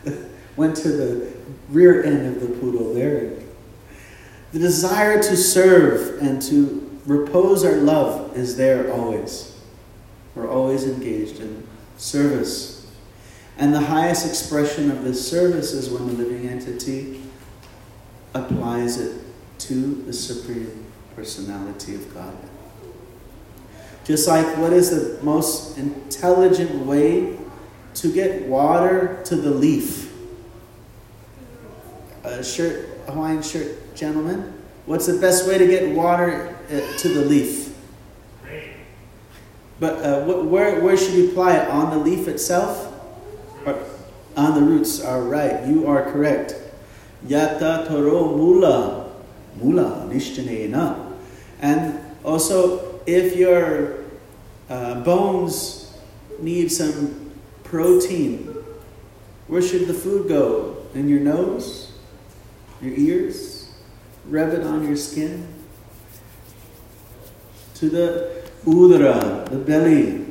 went 0.57 0.77
to 0.77 0.89
the 0.89 1.33
rear 1.71 2.03
end 2.05 2.27
of 2.27 2.41
the 2.41 2.61
poodle 2.61 2.93
there. 2.93 3.33
The 4.53 4.59
desire 4.59 5.23
to 5.23 5.37
serve 5.37 6.21
and 6.23 6.43
to 6.43 7.01
repose 7.07 7.65
our 7.65 7.77
love 7.77 8.37
is 8.37 8.57
there 8.57 8.93
always. 8.93 9.59
We're 10.35 10.51
always 10.51 10.85
engaged 10.85 11.41
in 11.41 11.67
service. 11.97 12.87
And 13.57 13.73
the 13.73 13.81
highest 13.81 14.27
expression 14.27 14.91
of 14.91 15.05
this 15.05 15.27
service 15.27 15.73
is 15.73 15.89
when 15.89 16.07
the 16.07 16.13
living 16.13 16.49
entity 16.49 17.23
applies 18.35 18.99
it 18.99 19.26
to 19.59 20.03
the 20.03 20.13
Supreme 20.13 20.85
Personality 21.15 21.95
of 21.95 22.13
God. 22.15 22.37
Just 24.05 24.29
like 24.29 24.47
what 24.59 24.73
is 24.73 24.91
the 24.91 25.23
most 25.25 25.79
intelligent 25.79 26.87
way 26.87 27.39
to 27.95 28.13
get 28.13 28.43
water 28.47 29.21
to 29.25 29.37
the 29.37 29.51
leaf? 29.51 30.13
A 32.23 32.45
shirt, 32.45 32.89
a 33.09 33.13
Hawaiian 33.13 33.43
shirt 33.43 33.95
gentlemen. 33.97 34.53
what's 34.85 35.07
the 35.07 35.19
best 35.19 35.49
way 35.49 35.59
to 35.59 35.67
get 35.67 35.95
water 35.97 36.57
uh, 36.71 36.99
to 36.99 37.09
the 37.09 37.23
leaf? 37.23 37.75
But 39.81 39.95
uh, 40.05 40.25
wh- 40.25 40.51
where, 40.51 40.81
where 40.81 40.97
should 40.97 41.15
you 41.15 41.31
apply 41.31 41.57
it? 41.57 41.69
On 41.69 41.91
the 41.91 41.99
leaf 41.99 42.29
itself? 42.29 42.93
Or 43.67 43.79
on 44.37 44.55
the 44.55 44.61
roots? 44.61 45.03
All 45.05 45.23
right, 45.23 45.67
you 45.67 45.87
are 45.87 46.03
correct. 46.11 46.55
Yata 47.27 47.89
toro 47.89 48.37
mula. 48.37 49.06
Mula 49.61 50.09
nishtanena. 50.11 51.13
And 51.61 52.01
also, 52.25 53.01
if 53.07 53.37
your 53.37 54.05
uh, 54.69 55.01
bones 55.03 55.97
need 56.41 56.71
some 56.71 57.33
protein, 57.65 58.55
where 59.47 59.63
should 59.63 59.87
the 59.87 59.95
food 59.95 60.29
go? 60.29 60.77
In 60.95 61.09
your 61.09 61.21
nose? 61.21 61.93
Your 62.81 62.95
ears? 62.95 63.73
Rub 64.27 64.51
it 64.51 64.63
on 64.63 64.87
your 64.87 64.97
skin? 64.97 65.47
To 67.75 67.89
the 67.89 68.45
udara, 68.65 69.49
the 69.49 69.59
belly. 69.59 70.27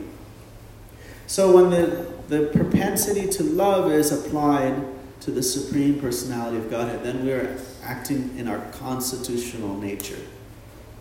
So 1.28 1.56
when 1.56 1.70
the, 1.70 2.12
the 2.28 2.48
propensity 2.48 3.28
to 3.30 3.44
love 3.44 3.92
is 3.92 4.12
applied 4.12 4.95
to 5.26 5.32
the 5.32 5.42
Supreme 5.42 6.00
Personality 6.00 6.58
of 6.58 6.70
Godhead, 6.70 7.04
then 7.04 7.26
we 7.26 7.32
are 7.32 7.58
acting 7.82 8.38
in 8.38 8.48
our 8.48 8.60
constitutional 8.74 9.76
nature, 9.76 10.20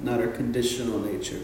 not 0.01 0.19
our 0.19 0.29
conditional 0.29 0.99
nature. 0.99 1.41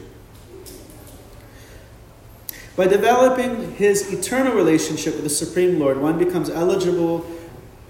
By 2.76 2.86
developing 2.86 3.72
his 3.72 4.10
eternal 4.10 4.54
relationship 4.54 5.12
with 5.12 5.24
the 5.24 5.28
Supreme 5.28 5.78
Lord, 5.78 6.00
one 6.00 6.18
becomes 6.18 6.48
eligible 6.48 7.26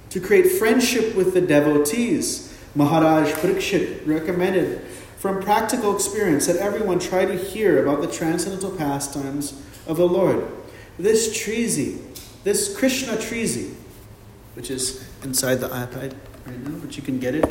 to 0.09 0.18
create 0.18 0.50
friendship 0.50 1.14
with 1.14 1.35
the 1.35 1.40
devotees. 1.40 2.59
Maharaj 2.75 3.30
Parikshit 3.35 4.04
recommended 4.04 4.80
from 5.18 5.40
practical 5.40 5.94
experience 5.94 6.49
that 6.49 6.56
everyone 6.56 6.99
try 6.99 7.25
to 7.25 7.37
hear 7.37 7.80
about 7.80 8.00
the 8.00 8.09
transcendental 8.09 8.73
pastimes 8.73 9.62
of 9.87 9.99
the 9.99 10.09
Lord. 10.09 10.50
This 10.99 11.40
treasy, 11.40 12.00
this 12.42 12.76
Krishna 12.76 13.16
treasy, 13.16 13.76
which 14.60 14.70
is 14.70 15.02
inside 15.24 15.54
the 15.54 15.68
iPad 15.68 16.14
right 16.44 16.60
now, 16.68 16.78
but 16.82 16.94
you 16.94 17.02
can 17.02 17.18
get 17.18 17.34
it 17.34 17.46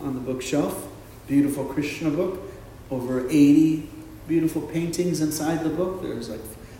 on 0.00 0.14
the 0.14 0.20
bookshelf. 0.20 0.86
Beautiful 1.26 1.64
Krishna 1.64 2.08
book, 2.08 2.40
over 2.88 3.28
80 3.28 3.90
beautiful 4.28 4.62
paintings 4.62 5.20
inside 5.20 5.64
the 5.64 5.70
book. 5.70 6.02
There's 6.02 6.30
like 6.30 6.38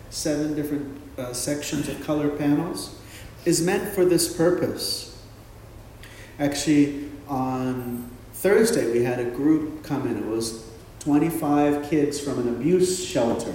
seven 0.09 0.55
different 0.55 1.01
uh, 1.17 1.33
sections 1.33 1.89
of 1.89 2.01
color 2.01 2.29
panels, 2.29 2.97
is 3.43 3.61
meant 3.61 3.93
for 3.93 4.05
this 4.05 4.33
purpose. 4.33 5.21
Actually, 6.39 7.09
on 7.27 8.09
Thursday, 8.35 8.89
we 8.89 9.03
had 9.03 9.19
a 9.19 9.25
group 9.31 9.83
come 9.83 10.07
in. 10.07 10.17
It 10.17 10.25
was 10.27 10.65
25 10.99 11.89
kids 11.89 12.21
from 12.21 12.39
an 12.39 12.47
abuse 12.47 13.05
shelter. 13.05 13.51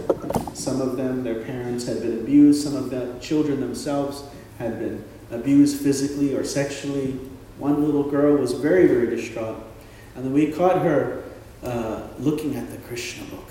Some 0.52 0.82
of 0.82 0.98
them, 0.98 1.24
their 1.24 1.42
parents 1.42 1.86
had 1.86 2.02
been 2.02 2.18
abused, 2.18 2.62
some 2.62 2.76
of 2.76 2.90
the 2.90 3.18
children 3.18 3.60
themselves 3.60 4.24
had 4.58 4.78
been 4.78 5.02
abused 5.30 5.80
physically 5.82 6.34
or 6.34 6.44
sexually. 6.44 7.12
One 7.58 7.84
little 7.84 8.04
girl 8.10 8.36
was 8.36 8.52
very, 8.52 8.86
very 8.86 9.06
distraught. 9.14 9.62
And 10.14 10.24
then 10.24 10.32
we 10.32 10.52
caught 10.52 10.82
her 10.82 11.24
uh, 11.62 12.08
looking 12.18 12.56
at 12.56 12.70
the 12.70 12.78
Krishna 12.78 13.24
book. 13.26 13.50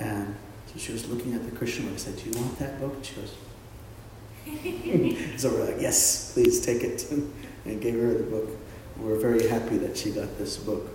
And 0.00 0.34
so 0.66 0.78
she 0.78 0.92
was 0.92 1.08
looking 1.08 1.34
at 1.34 1.44
the 1.44 1.56
Krishna 1.56 1.84
book. 1.84 1.94
I 1.94 1.98
said, 1.98 2.16
Do 2.16 2.30
you 2.30 2.36
want 2.40 2.58
that 2.58 2.80
book? 2.80 2.96
She 3.02 3.14
goes, 3.14 3.34
So 5.40 5.50
we're 5.50 5.66
like, 5.66 5.80
Yes, 5.80 6.32
please 6.32 6.64
take 6.64 6.82
it. 6.82 7.06
and 7.64 7.80
gave 7.80 7.94
her 7.94 8.14
the 8.14 8.24
book. 8.24 8.48
And 8.96 9.04
we're 9.04 9.18
very 9.18 9.48
happy 9.48 9.78
that 9.78 9.96
she 9.96 10.10
got 10.10 10.38
this 10.38 10.56
book. 10.56 10.88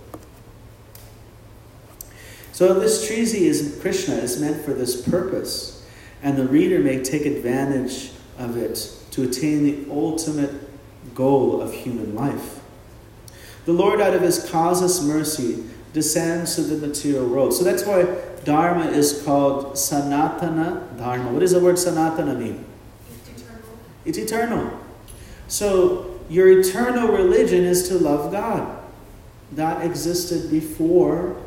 So 2.52 2.74
this 2.74 3.08
treasy 3.08 3.46
is 3.46 3.78
Krishna 3.82 4.16
is 4.16 4.42
meant 4.42 4.64
for 4.66 4.74
this 4.74 5.08
purpose, 5.08 5.88
and 6.24 6.38
the 6.38 6.48
reader 6.48 6.80
may 6.80 7.04
take 7.04 7.26
advantage 7.26 8.12
of 8.38 8.58
it 8.58 8.94
to 9.12 9.24
attain 9.24 9.64
the 9.64 9.92
ultimate 9.92 10.52
goal 11.16 11.62
of 11.62 11.74
human 11.74 12.16
life. 12.16 12.60
The 13.66 13.74
Lord, 13.74 14.00
out 14.00 14.14
of 14.14 14.22
his 14.22 14.50
causeless 14.50 15.02
mercy, 15.02 15.66
descends 15.94 16.56
to 16.56 16.62
the 16.62 16.88
material 16.88 17.28
world. 17.28 17.54
So 17.54 17.64
that's 17.64 17.86
why 17.86 18.06
Dharma 18.44 18.86
is 18.86 19.24
called 19.24 19.74
Sanatana 19.74 20.98
Dharma. 20.98 21.32
What 21.32 21.40
does 21.40 21.52
the 21.52 21.60
word 21.60 21.76
Sanatana 21.76 22.38
mean? 22.38 22.64
It's 23.10 23.42
eternal. 23.42 23.70
It's 24.06 24.18
eternal. 24.18 24.80
So 25.48 26.20
your 26.30 26.60
eternal 26.60 27.10
religion 27.10 27.64
is 27.64 27.88
to 27.90 27.96
love 27.96 28.32
God. 28.32 28.84
That 29.54 29.86
existed 29.86 30.52
before 30.52 31.42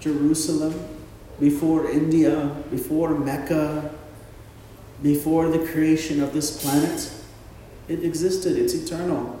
Jerusalem, 0.00 0.74
before 1.38 1.90
India, 1.90 2.54
before 2.70 3.18
Mecca, 3.18 3.90
before 5.04 5.50
the 5.50 5.58
creation 5.58 6.22
of 6.22 6.32
this 6.32 6.60
planet. 6.62 7.12
It 7.88 8.02
existed, 8.02 8.56
it's 8.56 8.72
eternal. 8.72 9.38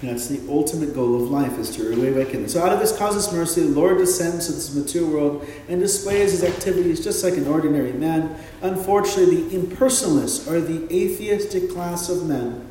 That's 0.00 0.28
the 0.28 0.40
ultimate 0.48 0.94
goal 0.94 1.16
of 1.16 1.30
life, 1.30 1.58
is 1.58 1.76
to 1.76 1.92
awaken. 1.92 2.48
So, 2.48 2.62
out 2.62 2.72
of 2.72 2.80
His 2.80 2.92
causeless 2.92 3.30
mercy, 3.32 3.62
the 3.62 3.68
Lord 3.68 3.98
descends 3.98 4.46
to 4.46 4.52
this 4.52 4.74
material 4.74 5.10
world 5.10 5.48
and 5.68 5.78
displays 5.78 6.30
His 6.30 6.44
activities 6.44 7.04
just 7.04 7.22
like 7.22 7.34
an 7.34 7.46
ordinary 7.46 7.92
man. 7.92 8.38
Unfortunately, 8.62 9.42
the 9.42 9.58
impersonalists, 9.58 10.50
or 10.50 10.60
the 10.60 10.84
atheistic 10.94 11.70
class 11.70 12.08
of 12.08 12.24
men, 12.24 12.66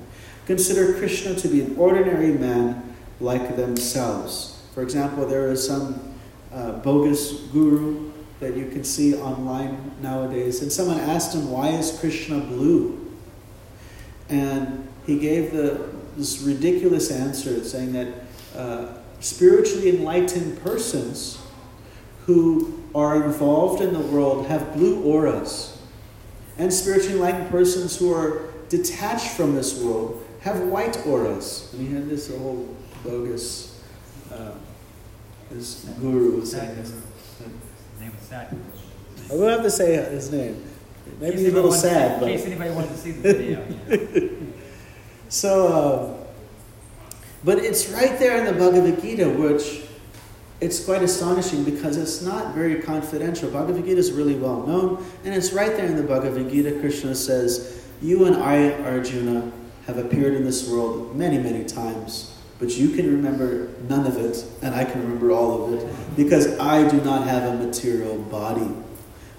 consider 0.48 0.98
Krishna 0.98 1.36
to 1.36 1.48
be 1.50 1.62
an 1.62 1.76
ordinary 1.78 2.32
man 2.32 2.96
like 3.20 3.58
themselves. 3.58 4.60
For 4.74 4.82
example, 4.82 5.28
there 5.28 5.52
is 5.52 5.68
some 5.68 6.16
uh, 6.52 6.72
bogus 6.80 7.34
guru 7.52 8.10
that 8.40 8.56
you 8.56 8.68
can 8.68 8.84
see 8.84 9.16
online 9.16 9.92
nowadays, 10.02 10.62
and 10.62 10.72
someone 10.72 11.00
asked 11.00 11.36
him, 11.36 11.50
Why 11.50 11.70
is 11.70 11.98
Krishna 12.00 12.40
blue? 12.40 13.14
And 14.30 14.88
he 15.06 15.20
gave 15.20 15.52
the 15.52 15.90
this 16.20 16.42
ridiculous 16.42 17.12
answer 17.12 17.64
saying 17.64 17.94
that 17.94 18.08
uh, 18.56 18.94
spiritually 19.22 19.90
enlightened 19.90 20.62
persons 20.62 21.42
who 22.26 22.84
are 22.94 23.24
involved 23.24 23.82
in 23.82 23.94
the 23.94 24.00
world 24.00 24.48
have 24.48 24.74
blue 24.74 25.04
auras, 25.04 25.78
and 26.58 26.74
spiritually 26.74 27.16
enlightened 27.16 27.50
persons 27.50 27.98
who 27.98 28.14
are 28.14 28.52
detached 28.68 29.30
from 29.30 29.56
this 29.56 29.82
world 29.82 30.26
have 30.42 30.60
white 30.62 31.06
auras. 31.08 31.70
And 31.74 31.88
he 31.88 31.94
had 31.94 32.10
this 32.10 32.30
whole 32.36 32.76
bogus, 33.04 33.82
uh, 34.32 34.52
this 35.50 35.86
guru 36.00 36.40
was 36.40 36.52
saying 36.52 36.76
this. 36.76 36.94
His 38.30 38.52
name 38.52 38.62
was 38.72 38.80
Sad. 39.28 39.32
I 39.32 39.36
will 39.36 39.48
have 39.48 39.64
to 39.64 39.70
say 39.72 39.96
his 40.12 40.32
name. 40.32 40.64
Maybe 41.20 41.38
he's 41.38 41.48
a 41.48 41.52
little 41.52 41.74
anybody 41.74 41.94
wanted- 41.94 42.00
sad, 42.00 42.24
In 42.24 42.28
case 42.30 42.42
but 42.42 42.52
anybody 42.52 42.72
wanted 42.72 42.90
to 42.90 42.98
see 42.98 43.12
the 43.12 43.34
video. 43.34 43.66
know. 43.66 44.54
so. 45.30 45.68
Uh, 45.68 46.16
but 47.44 47.60
it's 47.60 47.90
right 47.90 48.20
there 48.20 48.38
in 48.38 48.46
the 48.46 48.54
Bhagavad 48.54 49.02
Gita, 49.02 49.30
which 49.30 49.82
it's 50.62 50.84
quite 50.84 51.02
astonishing 51.02 51.64
because 51.64 51.96
it's 51.96 52.22
not 52.22 52.54
very 52.54 52.82
confidential. 52.82 53.50
Bhagavad 53.50 53.86
Gita 53.86 53.98
is 53.98 54.12
really 54.12 54.36
well 54.36 54.66
known, 54.68 55.06
and 55.24 55.34
it's 55.34 55.54
right 55.54 55.76
there 55.76 55.86
in 55.86 55.96
the 55.96 56.04
Bhagavad 56.04 56.50
Gita. 56.50 56.80
Krishna 56.80 57.16
says, 57.16 57.82
"You 58.02 58.26
and 58.26 58.36
I, 58.38 58.74
Arjuna, 58.84 59.52
have 59.88 59.98
appeared 59.98 60.34
in 60.34 60.44
this 60.44 60.68
world 60.70 61.16
many, 61.16 61.38
many 61.38 61.64
times." 61.64 62.36
But 62.60 62.72
you 62.72 62.90
can 62.90 63.08
remember 63.08 63.70
none 63.88 64.06
of 64.06 64.18
it, 64.18 64.44
and 64.62 64.76
I 64.76 64.84
can 64.84 65.02
remember 65.02 65.32
all 65.32 65.66
of 65.66 65.74
it, 65.74 66.16
because 66.18 66.60
I 66.60 66.88
do 66.88 67.02
not 67.02 67.26
have 67.26 67.54
a 67.54 67.66
material 67.66 68.18
body. 68.18 68.70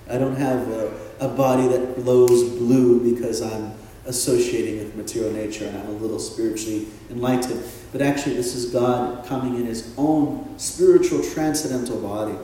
I 0.08 0.16
don't 0.16 0.36
have 0.36 0.68
a, 0.68 0.92
a 1.20 1.28
body 1.28 1.68
that 1.68 1.96
glows 1.96 2.48
blue 2.58 3.14
because 3.14 3.42
I'm 3.42 3.74
associating 4.06 4.78
with 4.78 4.96
material 4.96 5.32
nature 5.32 5.66
and 5.66 5.76
I'm 5.76 5.86
a 5.86 5.92
little 5.92 6.18
spiritually 6.18 6.86
enlightened. 7.10 7.62
But 7.92 8.00
actually, 8.02 8.36
this 8.36 8.54
is 8.54 8.72
God 8.72 9.26
coming 9.26 9.56
in 9.56 9.66
His 9.66 9.94
own 9.98 10.58
spiritual 10.58 11.22
transcendental 11.22 12.00
body. 12.00 12.36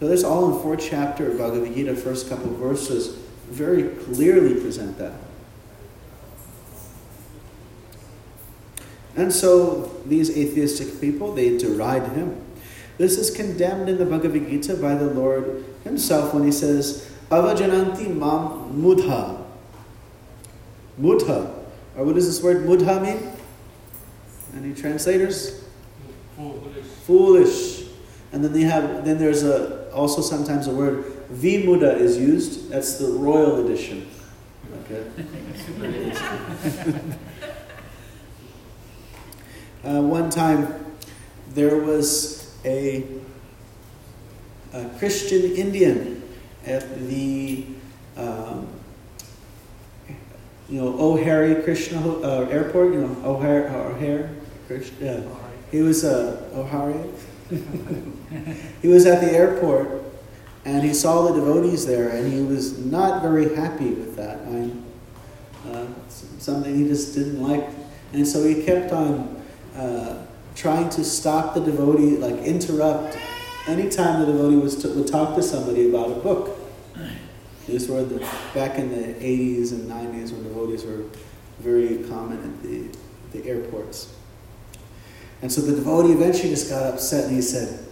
So, 0.00 0.08
this 0.08 0.24
all 0.24 0.52
in 0.54 0.62
fourth 0.62 0.84
chapter 0.90 1.30
of 1.30 1.38
Bhagavad 1.38 1.74
Gita, 1.74 1.94
first 1.94 2.28
couple 2.28 2.50
verses, 2.54 3.16
very 3.48 3.84
clearly 4.04 4.60
present 4.60 4.98
that. 4.98 5.12
And 9.16 9.32
so 9.32 10.00
these 10.06 10.36
atheistic 10.36 11.00
people, 11.00 11.34
they 11.34 11.58
deride 11.58 12.12
him. 12.12 12.40
This 12.98 13.18
is 13.18 13.30
condemned 13.30 13.88
in 13.88 13.98
the 13.98 14.06
Bhagavad 14.06 14.48
Gita 14.48 14.76
by 14.76 14.94
the 14.94 15.06
Lord 15.06 15.64
himself 15.84 16.34
when 16.34 16.44
he 16.44 16.52
says, 16.52 17.10
Avajananti 17.30 18.08
mam 18.14 18.80
mudha. 18.80 19.42
Mudha. 21.00 21.52
Or 21.96 22.04
what 22.04 22.14
does 22.14 22.26
this 22.26 22.42
word 22.42 22.66
mudha 22.66 23.02
mean? 23.02 23.32
Any 24.56 24.74
translators? 24.74 25.64
Foolish. 26.36 26.86
Foolish. 27.06 27.82
And 28.32 28.44
then 28.44 28.52
they 28.52 28.62
have 28.62 29.04
then 29.04 29.18
there's 29.18 29.42
a 29.42 29.90
also 29.92 30.22
sometimes 30.22 30.66
a 30.68 30.74
word 30.74 31.04
vimuda 31.30 31.98
is 31.98 32.16
used. 32.18 32.70
That's 32.70 32.98
the 32.98 33.08
royal 33.08 33.64
edition. 33.64 34.08
Okay. 34.84 35.04
uh, 39.84 40.00
one 40.00 40.30
time, 40.30 40.84
there 41.54 41.76
was 41.76 42.56
a, 42.64 43.04
a 44.72 44.88
Christian 44.98 45.52
Indian 45.52 46.22
at 46.66 47.08
the 47.08 47.66
um, 48.16 48.68
you 50.68 50.80
know 50.80 50.98
O'Hare 50.98 51.62
Krishna 51.62 52.00
uh, 52.00 52.48
Airport. 52.50 52.94
You 52.94 53.00
know 53.00 53.30
O'Hare 53.30 53.68
O'Hare 53.68 54.30
Krishna. 54.66 54.96
Yeah. 55.04 55.34
He 55.70 55.80
was 55.80 56.04
uh, 56.04 56.48
O'Hare. 56.54 57.04
he 58.82 58.88
was 58.88 59.04
at 59.06 59.20
the 59.20 59.30
airport 59.30 60.02
and 60.64 60.82
he 60.82 60.94
saw 60.94 61.28
the 61.28 61.34
devotees 61.34 61.84
there 61.86 62.08
and 62.08 62.32
he 62.32 62.40
was 62.42 62.78
not 62.78 63.20
very 63.20 63.54
happy 63.54 63.90
with 63.90 64.16
that. 64.16 64.38
I, 64.46 64.70
uh, 65.70 65.86
something 66.08 66.74
he 66.74 66.88
just 66.88 67.14
didn't 67.14 67.42
like. 67.42 67.68
And 68.12 68.26
so 68.26 68.46
he 68.46 68.64
kept 68.64 68.92
on 68.92 69.41
uh, 69.76 70.18
trying 70.54 70.90
to 70.90 71.04
stop 71.04 71.54
the 71.54 71.60
devotee, 71.60 72.16
like 72.16 72.36
interrupt 72.44 73.16
anytime 73.66 74.20
the 74.20 74.26
devotee 74.26 74.56
was 74.56 74.76
to, 74.82 74.88
would 74.90 75.06
talk 75.06 75.34
to 75.36 75.42
somebody 75.42 75.88
about 75.88 76.10
a 76.10 76.14
book. 76.16 76.58
These 77.66 77.88
were 77.88 78.02
the, 78.02 78.18
back 78.54 78.78
in 78.78 78.90
the 78.90 79.14
80s 79.14 79.72
and 79.72 79.90
90s 79.90 80.32
when 80.32 80.42
devotees 80.42 80.84
were 80.84 81.04
very 81.60 81.98
common 82.08 82.38
at 82.42 82.62
the, 82.62 82.88
the 83.32 83.48
airports. 83.48 84.14
And 85.42 85.50
so 85.50 85.60
the 85.60 85.76
devotee 85.76 86.12
eventually 86.12 86.50
just 86.50 86.68
got 86.68 86.94
upset 86.94 87.24
and 87.24 87.34
he 87.34 87.42
said, 87.42 87.84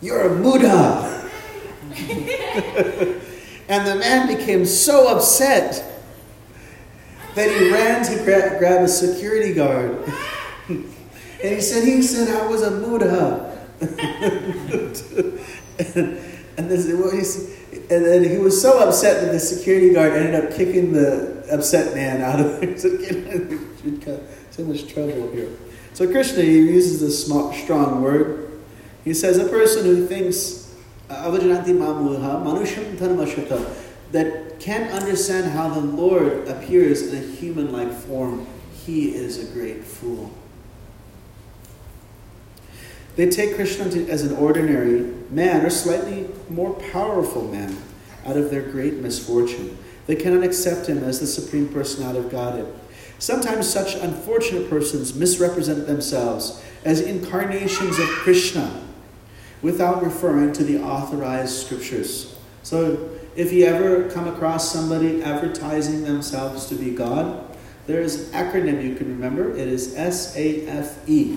You're 0.00 0.32
a 0.32 0.42
Buddha! 0.42 1.30
and 3.68 3.86
the 3.86 3.96
man 3.96 4.26
became 4.36 4.64
so 4.64 5.16
upset 5.16 5.92
that 7.34 7.50
he 7.50 7.70
ran 7.70 8.04
to 8.04 8.24
gra- 8.24 8.58
grab 8.58 8.82
a 8.82 8.88
security 8.88 9.54
guard. 9.54 10.12
and 11.44 11.54
he 11.54 11.60
said, 11.60 11.84
He 11.84 12.00
said 12.00 12.34
I 12.34 12.46
was 12.46 12.62
a 12.62 12.70
Buddha. 12.70 13.60
and, 13.78 13.90
and, 16.56 16.70
this, 16.70 16.88
and 16.88 18.06
then 18.06 18.24
he 18.24 18.38
was 18.38 18.62
so 18.62 18.78
upset 18.78 19.20
that 19.20 19.30
the 19.30 19.38
security 19.38 19.92
guard 19.92 20.14
ended 20.14 20.42
up 20.42 20.54
kicking 20.56 20.94
the 20.94 21.46
upset 21.52 21.94
man 21.94 22.22
out 22.22 22.40
of 22.40 22.62
there. 22.62 22.78
so 24.50 24.64
much 24.64 24.90
trouble 24.90 25.30
here. 25.32 25.50
So 25.92 26.10
Krishna 26.10 26.40
he 26.40 26.60
uses 26.60 27.02
this 27.02 27.26
strong 27.26 28.00
word. 28.00 28.62
He 29.04 29.12
says 29.12 29.36
a 29.36 29.46
person 29.46 29.84
who 29.84 30.06
thinks 30.06 30.74
uh, 31.10 31.30
that 34.12 34.60
can't 34.60 34.90
understand 34.92 35.50
how 35.50 35.68
the 35.68 35.80
Lord 35.80 36.48
appears 36.48 37.02
in 37.02 37.22
a 37.22 37.26
human-like 37.36 37.92
form, 37.92 38.46
he 38.72 39.14
is 39.14 39.46
a 39.46 39.52
great 39.52 39.84
fool. 39.84 40.32
They 43.16 43.28
take 43.28 43.54
Krishna 43.54 43.84
as 44.10 44.22
an 44.22 44.36
ordinary 44.36 45.12
man 45.30 45.64
or 45.64 45.70
slightly 45.70 46.28
more 46.48 46.74
powerful 46.74 47.44
man 47.44 47.76
out 48.26 48.36
of 48.36 48.50
their 48.50 48.62
great 48.62 48.94
misfortune. 48.94 49.78
They 50.06 50.16
cannot 50.16 50.42
accept 50.42 50.88
him 50.88 51.02
as 51.04 51.20
the 51.20 51.26
Supreme 51.26 51.68
Personality 51.68 52.18
of 52.18 52.30
Godhead. 52.30 52.66
Sometimes 53.18 53.68
such 53.68 53.94
unfortunate 53.94 54.68
persons 54.68 55.14
misrepresent 55.14 55.86
themselves 55.86 56.62
as 56.84 57.00
incarnations 57.00 57.98
of 57.98 58.08
Krishna 58.08 58.82
without 59.62 60.02
referring 60.02 60.52
to 60.52 60.64
the 60.64 60.82
authorized 60.82 61.64
scriptures. 61.64 62.36
So, 62.62 63.10
if 63.36 63.52
you 63.52 63.64
ever 63.64 64.10
come 64.10 64.28
across 64.28 64.70
somebody 64.70 65.22
advertising 65.22 66.04
themselves 66.04 66.66
to 66.66 66.74
be 66.74 66.90
God, 66.90 67.56
there 67.86 68.00
is 68.00 68.28
an 68.28 68.44
acronym 68.44 68.82
you 68.82 68.94
can 68.94 69.08
remember. 69.08 69.50
It 69.56 69.68
is 69.68 69.96
S 69.96 70.36
A 70.36 70.66
F 70.66 71.08
E. 71.08 71.36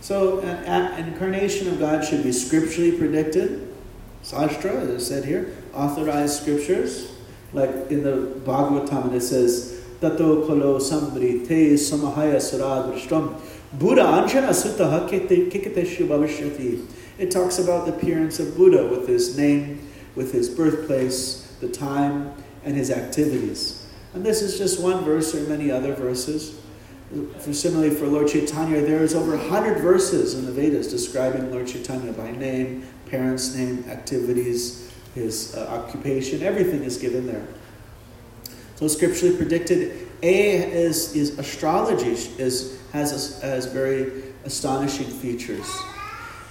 So, 0.00 0.40
an, 0.40 1.06
incarnation 1.06 1.68
of 1.68 1.78
God 1.78 2.04
should 2.04 2.22
be 2.22 2.32
scripturally 2.32 2.92
predicted. 2.92 3.68
Sastra, 4.22 4.72
as 4.72 4.90
I 4.90 4.98
said 4.98 5.24
here, 5.24 5.54
authorized 5.74 6.40
scriptures. 6.40 7.12
Like 7.52 7.70
in 7.90 8.02
the 8.02 8.40
Bhagavatam, 8.44 9.12
it 9.12 9.20
says, 9.22 9.82
Tato 10.00 10.46
kolo 10.46 10.78
sambri 10.78 11.46
te 11.46 11.74
samahaya 11.74 12.36
saradrishtam 12.36 13.38
Buddha 13.72 14.02
anjana 14.02 14.50
kikiteshu 14.50 16.08
bhavishyati. 16.08 16.86
It 17.18 17.30
talks 17.30 17.58
about 17.58 17.86
the 17.86 17.94
appearance 17.94 18.40
of 18.40 18.56
Buddha 18.56 18.86
with 18.86 19.06
his 19.06 19.36
name, 19.36 19.86
with 20.16 20.32
his 20.32 20.48
birthplace, 20.48 21.54
the 21.60 21.68
time, 21.68 22.32
and 22.64 22.76
his 22.76 22.90
activities. 22.90 23.86
And 24.14 24.24
this 24.24 24.42
is 24.42 24.58
just 24.58 24.82
one 24.82 25.04
verse, 25.04 25.34
or 25.34 25.48
many 25.48 25.70
other 25.70 25.94
verses. 25.94 26.59
For 27.38 27.52
similarly, 27.52 27.94
for 27.94 28.06
Lord 28.06 28.28
Chaitanya, 28.28 28.82
there 28.82 29.02
is 29.02 29.14
over 29.14 29.36
100 29.36 29.80
verses 29.80 30.34
in 30.34 30.46
the 30.46 30.52
Vedas 30.52 30.88
describing 30.88 31.50
Lord 31.50 31.66
Chaitanya 31.66 32.12
by 32.12 32.30
name, 32.30 32.86
parents' 33.06 33.52
name, 33.54 33.84
activities, 33.88 34.92
his 35.14 35.56
uh, 35.56 35.66
occupation, 35.68 36.42
everything 36.42 36.84
is 36.84 36.98
given 36.98 37.26
there. 37.26 37.46
So 38.76 38.86
scripturally 38.86 39.36
predicted. 39.36 40.08
A 40.22 40.56
is, 40.72 41.16
is 41.16 41.38
astrology, 41.38 42.12
is, 42.12 42.80
has, 42.92 43.40
has 43.42 43.66
very 43.66 44.22
astonishing 44.44 45.06
features. 45.06 45.68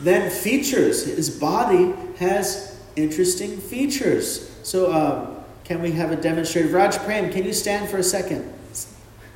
Then 0.02 0.30
features. 0.30 1.06
His 1.06 1.30
body 1.30 1.94
has 2.18 2.78
interesting 2.96 3.58
features. 3.58 4.50
So 4.64 4.92
um, 4.92 5.44
can 5.64 5.82
we 5.82 5.92
have 5.92 6.12
a 6.12 6.16
demonstrator? 6.16 6.68
Raj 6.70 6.98
Prem, 6.98 7.32
can 7.32 7.46
you 7.46 7.54
stand 7.54 7.90
for 7.90 7.98
a 7.98 8.04
second? 8.04 8.52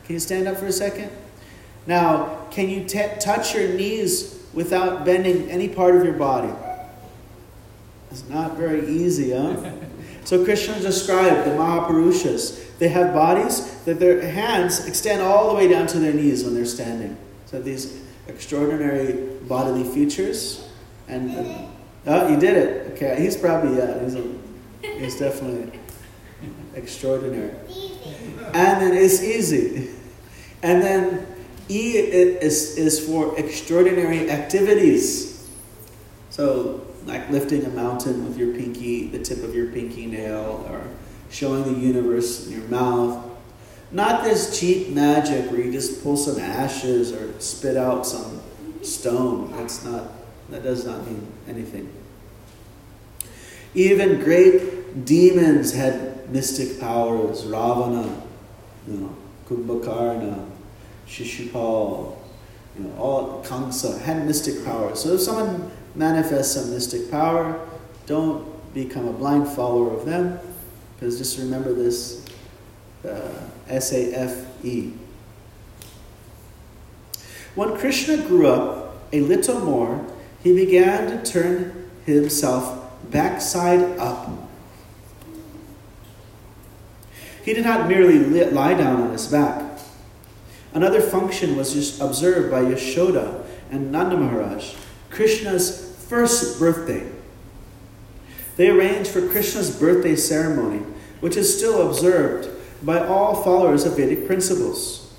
Can 0.06 0.13
you 0.13 0.20
stand 0.20 0.48
up 0.48 0.58
for 0.58 0.68
a 0.68 0.72
second? 0.72 1.12
Now, 1.88 2.46
can 2.52 2.70
you 2.70 2.86
t- 2.86 3.04
touch 3.20 3.56
your 3.56 3.70
knees 3.70 4.46
without 4.54 5.06
bending 5.06 5.50
any 5.50 5.68
part 5.68 5.96
of 5.96 6.04
your 6.04 6.13
body? 6.13 6.54
It's 8.12 8.28
not 8.30 8.58
very 8.58 8.88
easy, 8.88 9.32
huh? 9.32 9.72
so 10.24 10.44
Krishna 10.46 10.80
described 10.80 11.48
the 11.48 11.52
Mahapurushas. 11.52 12.78
They 12.78 12.89
have 12.89 13.13
bodies 13.13 13.82
that 13.86 14.00
their 14.00 14.22
hands 14.22 14.86
extend 14.88 15.22
all 15.22 15.50
the 15.50 15.56
way 15.56 15.68
down 15.68 15.88
to 15.88 16.00
their 16.00 16.13
knees 16.13 16.44
when 16.44 16.54
they're 16.54 16.66
standing. 16.66 17.18
So 17.46 17.62
these 17.62 18.02
extraordinary 18.28 19.13
bodily 19.48 19.84
features. 19.84 20.70
And 21.08 21.36
uh, 21.36 21.68
oh, 22.08 22.28
you 22.28 22.39
did 22.39 22.56
it. 22.56 22.92
Okay, 22.94 23.22
he's 23.22 23.36
probably 23.36 23.78
yeah. 23.78 24.04
He's 24.04 24.16
a, 24.16 24.24
he's 25.00 25.20
definitely 25.20 25.80
extraordinary. 26.76 27.54
And 28.54 28.82
then 28.82 28.94
it's 28.94 29.22
easy. 29.22 29.90
And 30.62 30.82
then 30.82 31.28
E 31.70 31.98
is, 31.98 32.78
is 32.78 33.06
for 33.06 33.38
extraordinary 33.40 34.30
activities. 34.30 35.50
So, 36.30 36.86
like 37.06 37.30
lifting 37.30 37.66
a 37.66 37.70
mountain 37.70 38.26
with 38.26 38.38
your 38.38 38.54
pinky, 38.54 39.08
the 39.08 39.20
tip 39.20 39.44
of 39.44 39.56
your 39.56 39.68
pinky 39.68 40.06
nail, 40.06 40.66
or 40.70 40.82
showing 41.30 41.64
the 41.64 41.80
universe 41.80 42.48
in 42.48 42.54
your 42.54 42.68
mouth. 42.70 43.30
Not 43.92 44.24
this 44.24 44.60
cheap 44.60 44.90
magic 44.90 45.52
where 45.52 45.62
you 45.62 45.72
just 45.72 46.04
pull 46.04 46.18
some 46.18 46.40
ashes 46.40 47.12
or 47.12 47.40
spit 47.40 47.78
out 47.78 48.06
some 48.06 48.42
stone. 48.82 49.52
That's 49.52 49.84
not, 49.84 50.12
that 50.50 50.64
does 50.64 50.86
not 50.86 51.06
mean 51.06 51.28
anything. 51.48 51.92
Even 53.76 54.20
great 54.20 55.06
demons 55.06 55.74
had 55.74 56.12
mystic 56.34 56.80
powers. 56.80 57.46
Ravana, 57.46 58.22
you 58.88 58.98
know, 58.98 59.15
Kumbhakarna, 59.48 60.50
Shishupal, 61.08 62.17
you 62.76 62.84
know, 62.84 62.96
all 62.98 63.43
Kamsa 63.46 64.02
had 64.02 64.26
mystic 64.26 64.65
powers. 64.65 65.02
So 65.04 65.13
if 65.13 65.22
someone 65.22 65.72
manifests 65.96 66.56
some 66.56 66.72
mystic 66.72 67.12
power, 67.12 67.65
don't 68.08 68.74
become 68.74 69.08
a 69.08 69.13
blind 69.13 69.48
follower 69.48 69.93
of 69.93 70.06
them. 70.06 70.39
Because 70.96 71.17
just 71.19 71.38
remember 71.38 71.74
this 71.74 72.26
uh, 73.06 73.50
S 73.67 73.93
A 73.93 74.13
F 74.13 74.65
E. 74.65 74.93
When 77.56 77.78
Krishna 77.78 78.17
grew 78.17 78.48
up 78.48 78.96
a 79.12 79.22
little 79.22 79.60
more, 79.60 80.04
he 80.41 80.56
began 80.56 81.08
to 81.12 81.32
turn 81.32 81.89
himself 82.06 82.82
backside 83.12 84.00
up. 84.00 84.42
He 87.43 87.53
did 87.53 87.65
not 87.65 87.88
merely 87.88 88.19
lie 88.51 88.73
down 88.73 89.01
on 89.01 89.12
his 89.12 89.27
back. 89.27 89.79
Another 90.73 91.01
function 91.01 91.56
was 91.56 91.73
just 91.73 92.01
observed 92.01 92.49
by 92.49 92.62
Yashoda 92.62 93.43
and 93.69 93.91
Nanda 93.91 94.17
Maharaj, 94.17 94.73
Krishna's 95.10 95.95
first 96.08 96.58
birthday. 96.60 97.12
They 98.56 98.69
arranged 98.69 99.12
for 99.12 99.27
Krishna's 99.29 99.77
birthday 99.77 100.15
ceremony 100.15 100.84
which 101.23 101.38
is 101.38 101.58
still 101.58 101.88
observed 101.88 102.49
by 102.86 102.99
all 102.99 103.43
followers 103.43 103.86
of 103.86 103.95
Vedic 103.95 104.27
principles. 104.27 105.10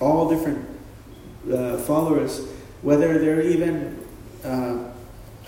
All 0.00 0.30
different 0.30 0.64
uh, 1.52 1.78
followers, 1.78 2.46
whether 2.82 3.18
they're 3.18 3.42
even 3.42 4.06
uh, 4.44 4.84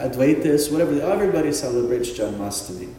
Advaitas, 0.00 0.72
whatever, 0.72 1.00
everybody 1.00 1.53
celebrates 1.53 2.11
Janmashtami. 2.11 2.92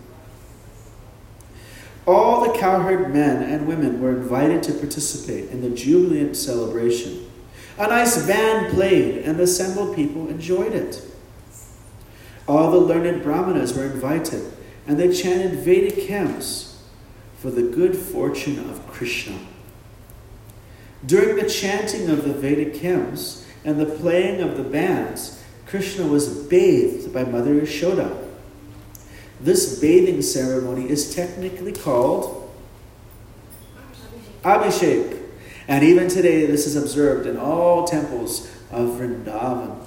All 2.12 2.42
the 2.42 2.60
cowherd 2.60 3.14
men 3.14 3.42
and 3.42 3.70
women 3.70 4.02
were 4.02 4.12
invited 4.12 4.62
to 4.64 4.74
participate 4.74 5.50
in 5.50 5.62
the 5.62 5.70
jubilant 5.70 6.36
celebration. 6.36 7.32
A 7.78 7.88
nice 7.88 8.28
band 8.28 8.74
played, 8.74 9.20
and 9.20 9.40
the 9.40 9.44
assembled 9.44 9.96
people 9.96 10.28
enjoyed 10.28 10.74
it. 10.74 11.02
All 12.50 12.70
the 12.70 12.80
learned 12.80 13.24
brahmanas 13.24 13.74
were 13.78 13.86
invited, 13.86 14.52
and 14.86 15.00
they 15.00 15.14
chanted 15.14 15.60
Vedic 15.60 15.96
hymns 15.96 16.84
for 17.38 17.50
the 17.50 17.64
good 17.64 17.96
fortune 17.96 18.60
of 18.70 18.86
Krishna. 18.88 19.40
During 21.06 21.38
the 21.38 21.50
chanting 21.50 22.10
of 22.10 22.26
the 22.26 22.34
Vedic 22.34 22.76
hymns 22.76 23.48
and 23.64 23.80
the 23.80 23.86
playing 23.86 24.42
of 24.42 24.58
the 24.58 24.64
bands, 24.64 25.42
Krishna 25.66 26.06
was 26.06 26.28
bathed 26.28 27.14
by 27.14 27.24
Mother 27.24 27.54
Yashoda. 27.62 28.21
This 29.44 29.80
bathing 29.80 30.22
ceremony 30.22 30.88
is 30.88 31.16
technically 31.16 31.72
called 31.72 32.54
Abhishek. 34.44 35.20
And 35.68 35.84
even 35.84 36.08
today, 36.10 36.46
this 36.46 36.68
is 36.68 36.76
observed 36.76 37.26
in 37.26 37.38
all 37.38 37.88
temples 37.88 38.52
of 38.70 38.90
Vrindavan 38.90 39.84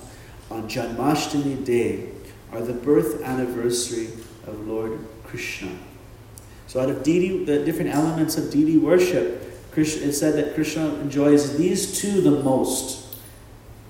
on 0.51 0.69
Janmashtami 0.69 1.65
Day, 1.65 2.09
or 2.51 2.63
the 2.63 2.73
birth 2.73 3.23
anniversary 3.23 4.09
of 4.47 4.67
Lord 4.67 4.99
Krishna. 5.25 5.71
So, 6.67 6.81
out 6.81 6.91
of 6.91 7.05
deity, 7.05 7.45
the 7.45 7.65
different 7.65 7.95
elements 7.95 8.37
of 8.37 8.51
deity 8.51 8.79
worship, 8.79 9.71
Krishna, 9.71 10.09
it's 10.09 10.19
said 10.19 10.35
that 10.35 10.55
Krishna 10.55 10.95
enjoys 10.97 11.57
these 11.57 12.01
two 12.01 12.21
the 12.21 12.43
most 12.43 13.03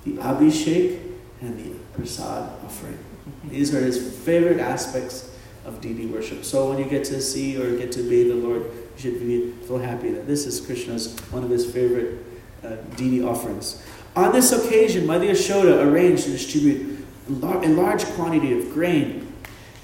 the 0.03 0.17
Abhishek 0.17 0.99
and 1.41 1.57
the 1.57 1.79
Prasad 1.95 2.51
offering. 2.63 2.99
These 3.45 3.73
are 3.73 3.79
his 3.81 4.15
favorite 4.19 4.59
aspects 4.59 5.34
of 5.65 5.81
deity 5.81 6.05
worship. 6.05 6.45
So, 6.45 6.69
when 6.69 6.77
you 6.77 6.85
get 6.85 7.03
to 7.05 7.21
see 7.21 7.57
or 7.61 7.77
get 7.77 7.91
to 7.93 8.03
bathe 8.03 8.29
the 8.29 8.35
Lord, 8.35 8.63
you 8.63 8.97
should 8.97 9.19
be, 9.19 9.51
feel 9.67 9.79
happy 9.79 10.11
that 10.11 10.27
this 10.27 10.45
is 10.45 10.61
Krishna's 10.61 11.17
one 11.31 11.43
of 11.43 11.49
his 11.49 11.71
favorite 11.71 12.23
uh, 12.63 12.75
deity 12.95 13.23
offerings. 13.23 13.83
On 14.15 14.31
this 14.31 14.51
occasion, 14.51 15.05
Madhya 15.05 15.31
Yashoda 15.31 15.85
arranged 15.85 16.23
to 16.23 16.31
distribute 16.31 17.05
a 17.27 17.67
large 17.67 18.05
quantity 18.05 18.57
of 18.57 18.73
grain, 18.73 19.33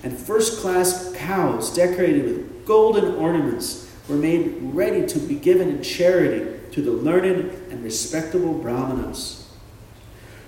and 0.04 0.18
first 0.18 0.62
class 0.62 1.14
cows 1.16 1.74
decorated 1.76 2.24
with 2.24 2.66
golden 2.66 3.16
ornaments 3.16 3.92
were 4.08 4.16
made 4.16 4.58
ready 4.62 5.06
to 5.06 5.20
be 5.20 5.36
given 5.36 5.70
in 5.70 5.84
charity 5.84 6.60
to 6.72 6.82
the 6.82 6.92
learned 6.92 7.52
and 7.72 7.84
respectable 7.84 8.54
brahmanas. 8.54 9.50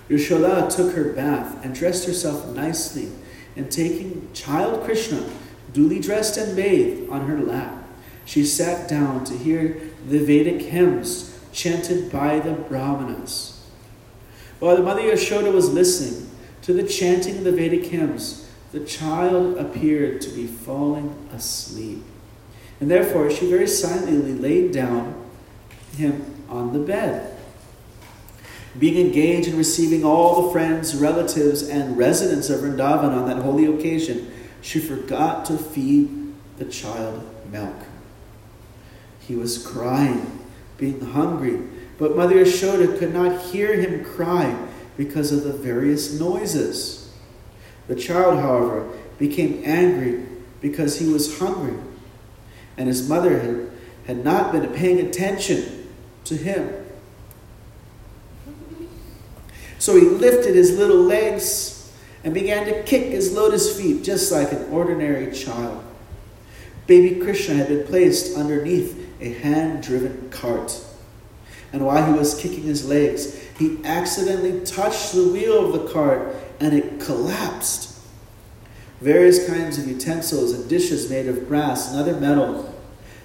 Yashoda 0.08 0.74
took 0.74 0.94
her 0.94 1.12
bath 1.12 1.64
and 1.64 1.74
dressed 1.74 2.06
herself 2.06 2.46
nicely, 2.54 3.10
and 3.56 3.70
taking 3.70 4.28
child 4.32 4.84
Krishna, 4.84 5.28
duly 5.72 6.00
dressed 6.00 6.36
and 6.36 6.56
bathed, 6.56 7.10
on 7.10 7.26
her 7.26 7.38
lap, 7.38 7.84
she 8.24 8.44
sat 8.44 8.88
down 8.88 9.24
to 9.24 9.36
hear 9.36 9.80
the 10.06 10.24
Vedic 10.24 10.62
hymns 10.62 11.38
chanted 11.52 12.10
by 12.10 12.40
the 12.40 12.52
brahmanas. 12.52 13.66
While 14.58 14.76
the 14.76 14.82
mother 14.82 15.02
Yashoda 15.02 15.52
was 15.52 15.72
listening 15.72 16.30
to 16.62 16.72
the 16.72 16.82
chanting 16.82 17.38
of 17.38 17.44
the 17.44 17.52
Vedic 17.52 17.84
hymns, 17.86 18.50
the 18.72 18.80
child 18.80 19.56
appeared 19.58 20.20
to 20.22 20.30
be 20.30 20.46
falling 20.46 21.14
asleep. 21.32 22.02
And 22.80 22.90
therefore, 22.90 23.30
she 23.30 23.48
very 23.48 23.68
silently 23.68 24.32
laid 24.32 24.72
down 24.72 25.14
him 25.96 26.44
on 26.48 26.72
the 26.72 26.80
bed. 26.80 27.33
Being 28.78 29.06
engaged 29.06 29.48
in 29.48 29.56
receiving 29.56 30.04
all 30.04 30.42
the 30.42 30.50
friends, 30.52 30.96
relatives, 30.96 31.68
and 31.68 31.96
residents 31.96 32.50
of 32.50 32.60
Vrindavan 32.60 33.16
on 33.16 33.26
that 33.28 33.42
holy 33.42 33.66
occasion, 33.66 34.32
she 34.60 34.80
forgot 34.80 35.44
to 35.46 35.56
feed 35.56 36.34
the 36.58 36.64
child 36.64 37.24
milk. 37.50 37.76
He 39.20 39.36
was 39.36 39.64
crying, 39.64 40.40
being 40.76 41.00
hungry, 41.00 41.60
but 41.98 42.16
Mother 42.16 42.36
Yashoda 42.36 42.98
could 42.98 43.14
not 43.14 43.40
hear 43.40 43.76
him 43.76 44.04
cry 44.04 44.56
because 44.96 45.30
of 45.30 45.44
the 45.44 45.52
various 45.52 46.18
noises. 46.18 47.12
The 47.86 47.94
child, 47.94 48.40
however, 48.40 48.90
became 49.18 49.62
angry 49.64 50.26
because 50.60 50.98
he 50.98 51.12
was 51.12 51.38
hungry, 51.38 51.78
and 52.76 52.88
his 52.88 53.08
mother 53.08 53.38
had, 53.38 53.70
had 54.06 54.24
not 54.24 54.50
been 54.50 54.72
paying 54.72 54.98
attention 54.98 55.92
to 56.24 56.36
him. 56.36 56.83
So 59.84 59.96
he 59.96 60.06
lifted 60.06 60.54
his 60.54 60.78
little 60.78 60.96
legs 60.96 61.92
and 62.24 62.32
began 62.32 62.64
to 62.64 62.82
kick 62.84 63.12
his 63.12 63.34
lotus 63.34 63.78
feet 63.78 64.02
just 64.02 64.32
like 64.32 64.50
an 64.50 64.66
ordinary 64.70 65.30
child. 65.30 65.84
Baby 66.86 67.20
Krishna 67.20 67.56
had 67.56 67.68
been 67.68 67.86
placed 67.86 68.34
underneath 68.34 68.98
a 69.20 69.34
hand 69.34 69.82
driven 69.82 70.30
cart. 70.30 70.82
And 71.70 71.84
while 71.84 72.10
he 72.10 72.18
was 72.18 72.34
kicking 72.34 72.62
his 72.62 72.88
legs, 72.88 73.38
he 73.58 73.78
accidentally 73.84 74.64
touched 74.64 75.12
the 75.12 75.28
wheel 75.28 75.66
of 75.66 75.78
the 75.78 75.92
cart 75.92 76.34
and 76.60 76.72
it 76.72 76.98
collapsed. 76.98 77.94
Various 79.02 79.46
kinds 79.46 79.76
of 79.76 79.86
utensils 79.86 80.52
and 80.52 80.66
dishes 80.66 81.10
made 81.10 81.28
of 81.28 81.46
brass 81.46 81.90
and 81.90 82.00
other 82.00 82.18
metal 82.18 82.74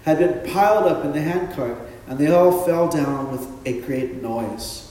had 0.03 0.19
been 0.19 0.45
piled 0.51 0.91
up 0.91 1.05
in 1.05 1.13
the 1.13 1.21
handcart, 1.21 1.77
and 2.05 2.19
they 2.19 2.29
all 2.29 2.65
fell 2.65 2.89
down 2.89 3.31
with 3.31 3.47
a 3.65 3.79
great 3.79 4.21
noise. 4.21 4.88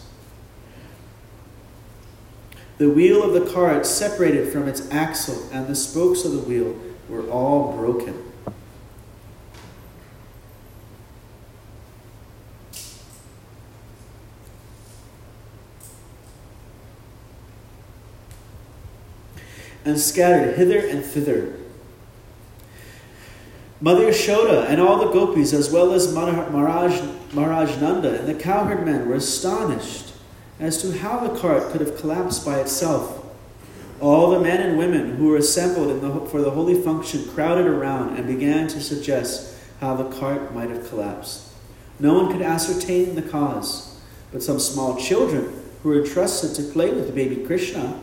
The 2.79 2.89
wheel 2.89 3.25
of 3.25 3.33
the 3.33 3.53
cart 3.53 3.85
separated 3.87 4.53
from 4.53 4.69
its 4.69 4.89
axle, 4.93 5.49
and 5.53 5.67
the 5.67 5.75
spokes 5.75 6.25
of 6.25 6.31
the 6.31 6.39
wheel 6.39 6.77
were 7.09 7.29
all 7.29 7.77
broken. 7.77 8.25
and 19.85 19.99
scattered 19.99 20.55
hither 20.57 20.81
and 20.81 21.03
thither. 21.03 21.55
Mother 23.81 24.09
Yashoda 24.09 24.69
and 24.69 24.83
all 24.83 24.99
the 24.99 25.11
gopis, 25.11 25.55
as 25.55 25.71
well 25.71 25.93
as 25.93 26.13
Maharaj, 26.13 27.01
Maharaj 27.33 27.81
Nanda 27.81 28.19
and 28.19 28.29
the 28.29 28.35
cowherd 28.35 28.85
men, 28.85 29.09
were 29.09 29.15
astonished 29.15 30.08
as 30.59 30.81
to 30.83 30.99
how 30.99 31.21
the 31.21 31.39
cart 31.39 31.71
could 31.71 31.81
have 31.81 31.97
collapsed 31.99 32.45
by 32.45 32.59
itself. 32.61 33.25
All 34.01 34.31
the 34.31 34.41
men 34.41 34.61
and 34.61 34.79
women 34.79 35.17
who 35.17 35.29
were 35.29 35.37
assembled 35.37 36.01
the, 36.01 36.27
for 36.27 36.41
the 36.41 36.51
holy 36.51 36.81
function 36.81 37.29
crowded 37.29 37.67
around 37.67 38.17
and 38.17 38.27
began 38.27 38.69
to 38.69 38.81
suggest 38.81 39.57
how 39.81 39.95
the 39.95 40.11
cart 40.19 40.55
might 40.55 40.71
have 40.71 40.89
collapsed. 40.89 41.49
No 41.99 42.15
one 42.15 42.33
could 42.33 42.43
ascertain 42.43 43.15
the 43.15 43.23
cause, 43.23 44.01
but 44.33 44.43
some 44.43 44.61
small 44.61 44.97
children 44.97 45.53
who 45.83 45.89
were 45.89 46.05
entrusted 46.05 46.55
to 46.57 46.73
play 46.73 46.91
with 46.91 47.15
baby 47.15 47.45
Krishna 47.45 48.01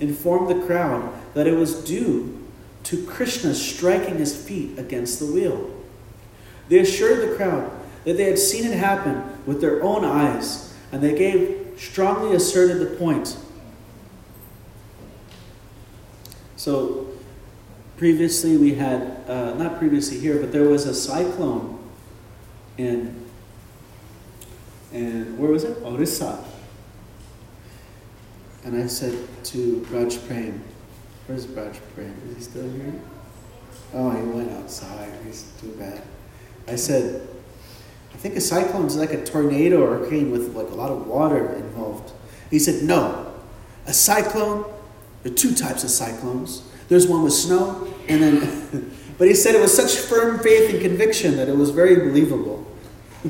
informed 0.00 0.48
the 0.48 0.66
crowd 0.66 1.12
that 1.34 1.46
it 1.46 1.56
was 1.56 1.84
due 1.84 2.44
to 2.84 3.04
Krishna 3.06 3.54
striking 3.54 4.16
his 4.18 4.36
feet 4.36 4.78
against 4.78 5.18
the 5.18 5.26
wheel. 5.26 5.70
They 6.68 6.78
assured 6.78 7.28
the 7.28 7.36
crowd 7.36 7.70
that 8.04 8.16
they 8.16 8.24
had 8.24 8.38
seen 8.38 8.64
it 8.64 8.76
happen 8.76 9.22
with 9.44 9.60
their 9.60 9.82
own 9.82 10.04
eyes, 10.04 10.74
and 10.92 11.02
they 11.02 11.16
gave 11.16 11.65
strongly 11.76 12.34
asserted 12.34 12.80
the 12.80 12.96
point. 12.96 13.36
So, 16.56 17.06
previously 17.96 18.56
we 18.56 18.74
had, 18.74 19.24
uh, 19.28 19.54
not 19.54 19.78
previously 19.78 20.18
here, 20.18 20.40
but 20.40 20.52
there 20.52 20.68
was 20.68 20.86
a 20.86 20.94
cyclone 20.94 21.78
in, 22.78 23.24
in 24.92 25.38
where 25.38 25.50
was 25.50 25.64
it? 25.64 25.82
Orissa. 25.82 26.42
And 28.64 28.82
I 28.82 28.86
said 28.86 29.16
to 29.44 29.86
Raj 29.90 30.26
Prem, 30.26 30.62
where's 31.26 31.46
Raj 31.48 31.78
Prem? 31.94 32.14
Is 32.30 32.36
he 32.36 32.42
still 32.42 32.70
here? 32.70 32.94
Oh, 33.94 34.10
he 34.10 34.22
went 34.22 34.50
outside. 34.50 35.12
He's 35.24 35.52
too 35.60 35.68
bad. 35.78 36.02
I 36.66 36.74
said, 36.74 37.28
I 38.16 38.18
think 38.18 38.34
a 38.36 38.40
cyclone 38.40 38.86
is 38.86 38.96
like 38.96 39.12
a 39.12 39.22
tornado 39.22 39.82
or 39.82 39.96
a 39.96 39.98
hurricane 39.98 40.30
with 40.30 40.56
like 40.56 40.70
a 40.70 40.74
lot 40.74 40.90
of 40.90 41.06
water 41.06 41.52
involved. 41.52 42.12
He 42.50 42.58
said, 42.58 42.82
no. 42.82 43.30
A 43.86 43.92
cyclone, 43.92 44.64
there 45.22 45.32
are 45.32 45.34
two 45.34 45.54
types 45.54 45.84
of 45.84 45.90
cyclones. 45.90 46.62
There's 46.88 47.06
one 47.06 47.22
with 47.22 47.34
snow, 47.34 47.92
and 48.08 48.22
then, 48.22 48.96
but 49.18 49.28
he 49.28 49.34
said 49.34 49.54
it 49.54 49.60
was 49.60 49.76
such 49.76 49.96
firm 49.96 50.38
faith 50.38 50.72
and 50.72 50.80
conviction 50.80 51.36
that 51.36 51.46
it 51.50 51.56
was 51.56 51.68
very 51.68 51.96
believable. 51.96 52.66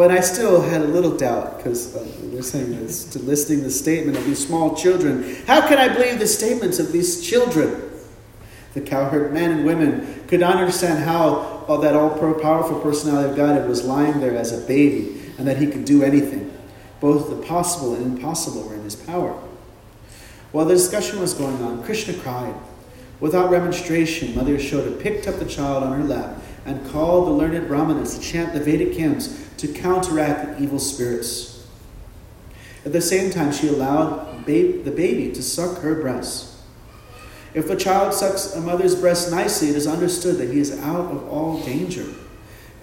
But 0.00 0.12
I 0.12 0.20
still 0.20 0.62
had 0.62 0.80
a 0.82 0.86
little 0.86 1.16
doubt 1.16 1.58
because 1.58 1.94
uh, 1.96 2.06
they're 2.32 2.42
saying 2.42 2.70
this 2.70 3.04
to 3.10 3.18
listing 3.18 3.62
the 3.62 3.70
statement 3.70 4.16
of 4.16 4.24
these 4.24 4.46
small 4.46 4.74
children. 4.74 5.36
How 5.46 5.66
can 5.66 5.78
I 5.78 5.88
believe 5.92 6.18
the 6.18 6.26
statements 6.26 6.78
of 6.78 6.92
these 6.92 7.20
children? 7.20 7.90
The 8.74 8.80
cowherd 8.80 9.32
men 9.34 9.50
and 9.50 9.64
women 9.64 10.24
could 10.28 10.40
not 10.40 10.56
understand 10.56 11.04
how 11.04 11.49
that 11.78 11.94
all 11.94 12.10
powerful 12.40 12.80
personality 12.80 13.30
of 13.30 13.36
God 13.36 13.68
was 13.68 13.84
lying 13.84 14.20
there 14.20 14.36
as 14.36 14.52
a 14.52 14.66
baby 14.66 15.20
and 15.38 15.46
that 15.46 15.58
he 15.58 15.66
could 15.66 15.84
do 15.84 16.02
anything. 16.02 16.52
Both 17.00 17.30
the 17.30 17.46
possible 17.46 17.94
and 17.94 18.04
impossible 18.04 18.68
were 18.68 18.74
in 18.74 18.82
his 18.82 18.96
power. 18.96 19.32
While 20.52 20.66
the 20.66 20.74
discussion 20.74 21.20
was 21.20 21.32
going 21.32 21.62
on, 21.62 21.82
Krishna 21.84 22.14
cried. 22.14 22.54
Without 23.20 23.50
remonstration, 23.50 24.34
Mother 24.34 24.56
Yashoda 24.56 25.00
picked 25.00 25.28
up 25.28 25.38
the 25.38 25.44
child 25.44 25.84
on 25.84 25.98
her 25.98 26.04
lap 26.04 26.42
and 26.66 26.90
called 26.90 27.28
the 27.28 27.32
learned 27.32 27.68
Brahmanas 27.68 28.18
to 28.18 28.20
chant 28.20 28.52
the 28.52 28.60
Vedic 28.60 28.94
hymns 28.94 29.48
to 29.58 29.68
counteract 29.68 30.58
the 30.58 30.62
evil 30.62 30.78
spirits. 30.78 31.66
At 32.84 32.92
the 32.92 33.00
same 33.00 33.30
time, 33.30 33.52
she 33.52 33.68
allowed 33.68 34.46
the 34.46 34.90
baby 34.90 35.32
to 35.32 35.42
suck 35.42 35.78
her 35.82 35.94
breast. 35.94 36.49
If 37.52 37.66
the 37.66 37.76
child 37.76 38.14
sucks 38.14 38.54
a 38.54 38.60
mother's 38.60 38.94
breast 38.94 39.30
nicely, 39.30 39.70
it 39.70 39.76
is 39.76 39.86
understood 39.86 40.36
that 40.38 40.50
he 40.50 40.60
is 40.60 40.78
out 40.80 41.10
of 41.10 41.28
all 41.28 41.60
danger. 41.64 42.06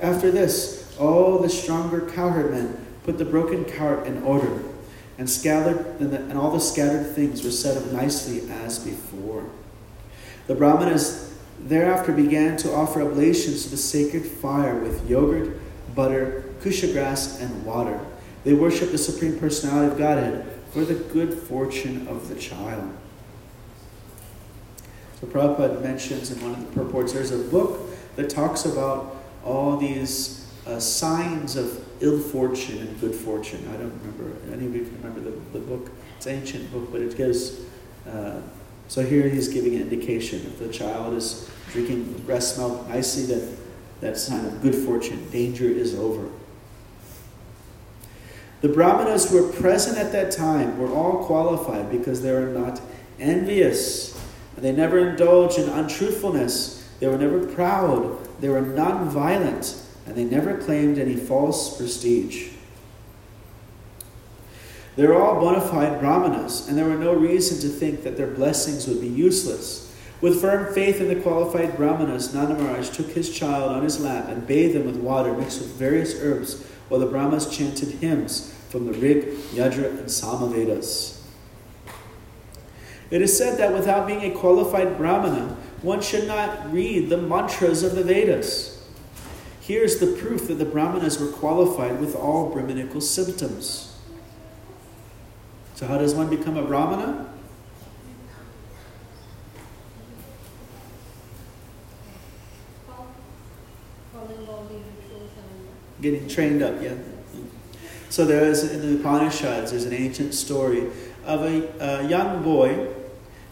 After 0.01 0.29
this, 0.29 0.95
all 0.99 1.39
the 1.39 1.49
stronger 1.49 2.01
cowherd 2.01 2.51
men 2.51 2.85
put 3.03 3.17
the 3.17 3.25
broken 3.25 3.63
cart 3.63 4.05
in 4.05 4.21
order, 4.23 4.61
and 5.17 5.29
scattered, 5.29 5.77
and, 5.99 6.11
the, 6.11 6.17
and 6.17 6.33
all 6.33 6.51
the 6.51 6.59
scattered 6.59 7.15
things 7.15 7.43
were 7.43 7.51
set 7.51 7.77
up 7.77 7.91
nicely 7.91 8.49
as 8.51 8.79
before. 8.79 9.45
The 10.47 10.55
Brahmanas 10.55 11.33
thereafter 11.59 12.11
began 12.11 12.57
to 12.57 12.73
offer 12.73 13.01
oblations 13.01 13.63
to 13.63 13.69
the 13.69 13.77
sacred 13.77 14.25
fire 14.25 14.75
with 14.75 15.09
yogurt, 15.09 15.57
butter, 15.95 16.43
kusha 16.61 16.91
grass, 16.91 17.39
and 17.41 17.65
water. 17.65 17.99
They 18.43 18.53
worship 18.53 18.91
the 18.91 18.97
Supreme 18.97 19.39
Personality 19.39 19.91
of 19.91 19.97
Godhead 19.97 20.45
for 20.71 20.85
the 20.85 20.93
good 20.93 21.33
fortune 21.33 22.07
of 22.07 22.29
the 22.29 22.35
child. 22.35 22.95
So 25.19 25.25
Prabhupada 25.27 25.81
mentions 25.81 26.31
in 26.31 26.41
one 26.41 26.51
of 26.51 26.59
the 26.59 26.83
purports, 26.83 27.13
there's 27.13 27.31
a 27.31 27.39
book 27.39 27.79
that 28.15 28.29
talks 28.29 28.65
about 28.65 29.15
all 29.43 29.77
these 29.77 30.47
uh, 30.67 30.79
signs 30.79 31.55
of 31.55 31.83
ill 32.01 32.19
fortune 32.19 32.79
and 32.79 33.01
good 33.01 33.15
fortune. 33.15 33.67
I 33.69 33.77
don't 33.77 33.93
remember, 33.99 34.37
any 34.53 34.67
of 34.67 34.75
you 34.75 34.83
can 34.83 34.95
remember 34.97 35.21
the, 35.21 35.31
the 35.57 35.65
book. 35.65 35.91
It's 36.17 36.27
an 36.27 36.35
ancient 36.35 36.71
book, 36.71 36.91
but 36.91 37.01
it 37.01 37.17
gives, 37.17 37.61
uh, 38.07 38.41
so 38.87 39.03
here 39.03 39.27
he's 39.27 39.47
giving 39.47 39.75
an 39.75 39.81
indication. 39.81 40.39
If 40.45 40.59
the 40.59 40.69
child 40.69 41.15
is 41.15 41.49
drinking 41.71 42.13
breast 42.25 42.57
milk 42.57 42.87
nicely, 42.87 43.25
that 43.33 43.57
that's 44.01 44.27
a 44.27 44.31
sign 44.31 44.45
of 44.45 44.61
good 44.61 44.75
fortune. 44.75 45.27
Danger 45.31 45.65
is 45.65 45.95
over. 45.95 46.29
The 48.61 48.69
Brahmanas 48.69 49.29
who 49.29 49.41
were 49.41 49.51
present 49.51 49.97
at 49.97 50.11
that 50.11 50.31
time 50.31 50.77
were 50.77 50.93
all 50.93 51.25
qualified 51.25 51.89
because 51.91 52.21
they 52.21 52.31
were 52.31 52.47
not 52.47 52.81
envious. 53.19 54.16
They 54.57 54.71
never 54.71 55.09
indulged 55.09 55.59
in 55.59 55.69
untruthfulness. 55.69 56.83
They 56.99 57.07
were 57.07 57.17
never 57.17 57.45
proud. 57.45 58.17
They 58.41 58.49
were 58.49 58.61
non-violent, 58.61 59.79
and 60.05 60.15
they 60.15 60.23
never 60.23 60.57
claimed 60.57 60.97
any 60.97 61.15
false 61.15 61.77
prestige. 61.77 62.49
They 64.95 65.05
were 65.05 65.21
all 65.21 65.39
bona 65.39 65.61
fide 65.61 65.99
brahmanas, 65.99 66.67
and 66.67 66.75
there 66.75 66.85
were 66.85 66.95
no 66.95 67.13
reason 67.13 67.59
to 67.61 67.67
think 67.67 68.01
that 68.03 68.17
their 68.17 68.27
blessings 68.27 68.87
would 68.87 68.99
be 68.99 69.07
useless. 69.07 69.95
With 70.21 70.41
firm 70.41 70.73
faith 70.73 70.99
in 70.99 71.07
the 71.07 71.21
qualified 71.21 71.77
brahmanas, 71.77 72.33
Nanda 72.33 72.83
took 72.85 73.11
his 73.11 73.29
child 73.29 73.71
on 73.71 73.83
his 73.83 73.99
lap 73.99 74.27
and 74.27 74.47
bathed 74.47 74.75
him 74.75 74.87
with 74.87 74.97
water 74.97 75.33
mixed 75.33 75.59
with 75.59 75.73
various 75.73 76.19
herbs, 76.19 76.63
while 76.89 76.99
the 76.99 77.05
brahmas 77.05 77.47
chanted 77.55 77.89
hymns 77.89 78.51
from 78.69 78.87
the 78.87 78.93
Rig, 78.93 79.25
Yajur, 79.53 79.99
and 79.99 80.07
Samavedas. 80.07 81.16
It 83.09 83.21
is 83.21 83.37
said 83.37 83.57
that 83.57 83.73
without 83.73 84.05
being 84.05 84.23
a 84.23 84.31
qualified 84.31 84.97
brahmana, 84.97 85.55
one 85.81 86.01
should 86.01 86.27
not 86.27 86.71
read 86.73 87.09
the 87.09 87.17
mantras 87.17 87.83
of 87.83 87.95
the 87.95 88.03
Vedas. 88.03 88.85
Here's 89.61 89.99
the 89.99 90.07
proof 90.07 90.47
that 90.47 90.55
the 90.55 90.65
brahmanas 90.65 91.19
were 91.19 91.27
qualified 91.27 91.99
with 91.99 92.15
all 92.15 92.49
brahminical 92.49 93.01
symptoms. 93.01 93.97
So, 95.75 95.85
how 95.87 95.97
does 95.97 96.15
one 96.15 96.29
become 96.29 96.57
a 96.57 96.63
brahmana? 96.63 97.33
Getting 106.01 106.27
trained 106.27 106.61
up, 106.61 106.81
yeah. 106.81 106.95
So, 108.09 108.25
there 108.25 108.45
is 108.45 108.71
in 108.71 108.81
the 108.81 108.99
Upanishads, 108.99 109.71
there's 109.71 109.85
an 109.85 109.93
ancient 109.93 110.33
story 110.33 110.87
of 111.25 111.43
a, 111.43 111.67
a 111.79 112.07
young 112.07 112.41
boy, 112.41 112.87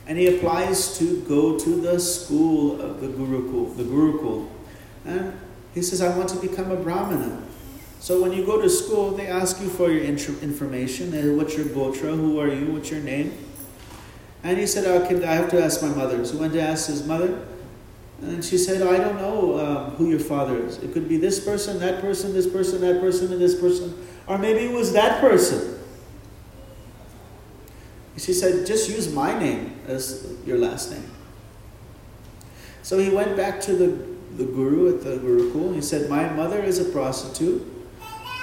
and 0.07 0.17
he 0.17 0.27
applies 0.27 0.97
to 0.99 1.21
go 1.21 1.57
to 1.57 1.81
the 1.81 1.99
school 1.99 2.79
of 2.79 3.01
the 3.01 3.07
Gurukul, 3.07 3.75
the 3.75 3.83
Gurukul. 3.83 4.47
And 5.03 5.37
he 5.73 5.81
says, 5.81 6.01
I 6.01 6.15
want 6.15 6.29
to 6.29 6.37
become 6.37 6.71
a 6.71 6.75
brahmana. 6.75 7.41
So 7.99 8.21
when 8.21 8.31
you 8.31 8.45
go 8.45 8.61
to 8.61 8.69
school, 8.69 9.11
they 9.11 9.27
ask 9.27 9.59
you 9.59 9.67
for 9.67 9.91
your 9.91 10.03
information. 10.03 11.37
What's 11.37 11.57
your 11.57 11.65
gotra? 11.65 12.15
Who 12.15 12.39
are 12.39 12.47
you? 12.47 12.73
What's 12.73 12.91
your 12.91 13.01
name? 13.01 13.35
And 14.43 14.59
he 14.59 14.67
said, 14.67 14.85
oh, 14.85 15.03
I 15.03 15.33
have 15.33 15.49
to 15.49 15.63
ask 15.63 15.81
my 15.81 15.89
mother. 15.89 16.23
So 16.23 16.33
he 16.33 16.39
went 16.39 16.53
to 16.53 16.61
ask 16.61 16.87
his 16.87 17.05
mother. 17.05 17.47
And 18.21 18.45
she 18.45 18.59
said, 18.59 18.83
I 18.83 18.97
don't 18.97 19.17
know 19.17 19.59
um, 19.59 19.91
who 19.95 20.09
your 20.09 20.19
father 20.19 20.65
is. 20.65 20.77
It 20.77 20.93
could 20.93 21.09
be 21.09 21.17
this 21.17 21.43
person, 21.43 21.79
that 21.79 21.99
person, 21.99 22.31
this 22.31 22.47
person, 22.47 22.81
that 22.81 23.01
person, 23.01 23.31
and 23.33 23.41
this 23.41 23.59
person. 23.59 24.05
Or 24.27 24.37
maybe 24.37 24.65
it 24.65 24.71
was 24.71 24.93
that 24.93 25.19
person. 25.19 25.79
She 28.17 28.33
said, 28.33 28.67
just 28.67 28.87
use 28.87 29.11
my 29.11 29.37
name 29.37 29.74
as 29.87 30.35
your 30.45 30.57
last 30.57 30.91
name. 30.91 31.09
So 32.83 32.99
he 32.99 33.09
went 33.09 33.35
back 33.35 33.61
to 33.61 33.73
the, 33.73 33.87
the 34.37 34.45
guru 34.45 34.95
at 34.95 35.03
the 35.03 35.17
Gurukul. 35.17 35.73
He 35.73 35.81
said, 35.81 36.09
My 36.09 36.29
mother 36.29 36.61
is 36.61 36.79
a 36.79 36.85
prostitute, 36.91 37.63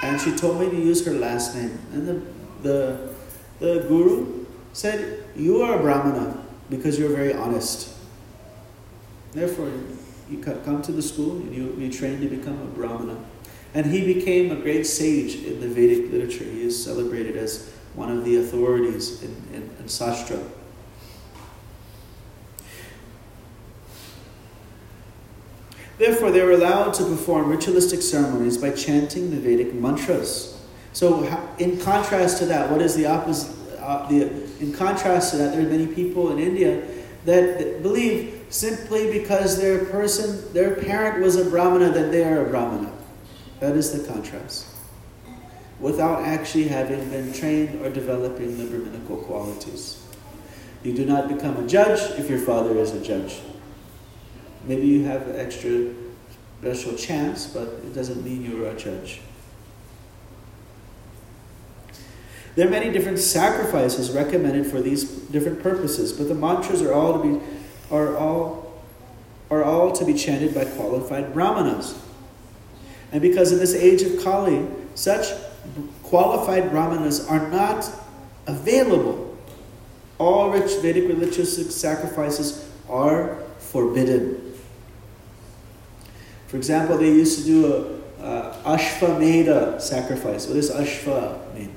and 0.03 0.19
she 0.19 0.35
told 0.35 0.59
me 0.59 0.69
to 0.69 0.75
use 0.75 1.05
her 1.05 1.13
last 1.13 1.55
name. 1.55 1.79
And 1.93 2.07
the, 2.07 2.21
the, 2.61 3.13
the 3.59 3.85
guru 3.87 4.45
said, 4.73 5.23
You 5.35 5.61
are 5.61 5.79
a 5.79 5.81
Brahmana 5.81 6.45
because 6.69 6.99
you're 6.99 7.15
very 7.15 7.33
honest. 7.33 7.95
Therefore, 9.31 9.71
you 10.29 10.39
come 10.39 10.81
to 10.81 10.91
the 10.91 11.01
school 11.01 11.37
and 11.37 11.55
you, 11.55 11.75
you 11.77 11.91
train 11.91 12.19
to 12.21 12.27
become 12.27 12.61
a 12.61 12.65
Brahmana. 12.65 13.17
And 13.73 13.85
he 13.87 14.13
became 14.13 14.51
a 14.51 14.55
great 14.55 14.85
sage 14.85 15.35
in 15.43 15.59
the 15.59 15.67
Vedic 15.67 16.11
literature. 16.11 16.43
He 16.43 16.63
is 16.63 16.83
celebrated 16.83 17.35
as 17.35 17.71
one 17.95 18.11
of 18.11 18.23
the 18.23 18.37
authorities 18.37 19.23
in, 19.23 19.31
in, 19.53 19.63
in 19.79 19.85
Sastra. 19.85 20.43
Therefore, 25.97 26.31
they 26.31 26.41
were 26.41 26.51
allowed 26.51 26.93
to 26.95 27.03
perform 27.03 27.49
ritualistic 27.49 28.01
ceremonies 28.01 28.57
by 28.57 28.71
chanting 28.71 29.29
the 29.29 29.37
Vedic 29.37 29.73
mantras. 29.73 30.59
So, 30.91 31.23
in 31.59 31.79
contrast 31.79 32.39
to 32.39 32.45
that, 32.47 32.71
what 32.71 32.81
is 32.81 32.95
the 32.95 33.05
opposite? 33.05 33.55
Uh, 33.79 34.07
the, 34.07 34.31
in 34.59 34.73
contrast 34.73 35.31
to 35.31 35.37
that, 35.37 35.51
there 35.53 35.65
are 35.65 35.69
many 35.69 35.87
people 35.87 36.31
in 36.31 36.39
India 36.39 36.83
that, 37.25 37.81
believe 37.81 38.45
simply 38.49 39.11
because 39.11 39.59
their 39.59 39.85
person, 39.85 40.53
their 40.53 40.75
parent 40.75 41.23
was 41.23 41.35
a 41.35 41.49
brahmana, 41.49 41.91
that 41.91 42.11
they 42.11 42.23
are 42.23 42.45
a 42.45 42.49
brahmana. 42.49 42.91
That 43.59 43.75
is 43.75 43.91
the 43.91 44.11
contrast. 44.11 44.67
Without 45.79 46.23
actually 46.23 46.67
having 46.67 47.09
been 47.09 47.33
trained 47.33 47.81
or 47.81 47.89
developing 47.89 48.57
the 48.57 48.65
Brahminical 48.65 49.17
qualities. 49.17 50.01
You 50.83 50.93
do 50.93 51.05
not 51.05 51.27
become 51.27 51.57
a 51.57 51.67
judge 51.67 51.99
if 52.19 52.29
your 52.29 52.39
father 52.39 52.77
is 52.77 52.91
a 52.91 53.03
judge. 53.03 53.39
Maybe 54.65 54.87
you 54.87 55.05
have 55.05 55.27
an 55.27 55.35
extra 55.35 55.93
special 56.61 56.95
chance, 56.95 57.47
but 57.47 57.67
it 57.67 57.93
doesn't 57.93 58.23
mean 58.23 58.43
you're 58.43 58.69
a 58.69 58.75
judge. 58.77 59.19
There 62.55 62.67
are 62.67 62.71
many 62.71 62.91
different 62.91 63.19
sacrifices 63.19 64.11
recommended 64.11 64.67
for 64.67 64.79
these 64.79 65.03
different 65.03 65.61
purposes, 65.61 66.13
but 66.13 66.27
the 66.27 66.35
mantras 66.35 66.81
are 66.81 66.93
all 66.93 67.21
to 67.21 67.39
be 67.39 67.45
are 67.91 68.15
all 68.15 68.81
are 69.49 69.63
all 69.63 69.91
to 69.91 70.05
be 70.05 70.13
chanted 70.13 70.53
by 70.53 70.65
qualified 70.65 71.33
brahmanas. 71.33 71.99
And 73.11 73.21
because 73.21 73.51
in 73.51 73.59
this 73.59 73.75
age 73.75 74.01
of 74.01 74.23
Kali, 74.23 74.67
such 74.95 75.27
qualified 76.03 76.71
brahmanas 76.71 77.27
are 77.27 77.47
not 77.49 77.89
available, 78.47 79.37
all 80.17 80.51
rich 80.51 80.71
Vedic 80.81 81.07
religious 81.07 81.75
sacrifices 81.75 82.69
are 82.89 83.37
forbidden. 83.59 84.42
For 86.53 86.57
example, 86.57 86.99
they 86.99 87.07
used 87.07 87.39
to 87.39 87.45
do 87.45 88.01
a, 88.21 88.23
a 88.23 88.77
Ashvamedha 88.77 89.81
sacrifice. 89.81 90.45
What 90.45 90.53
does 90.53 90.69
Ashva 90.69 91.51
mean? 91.55 91.73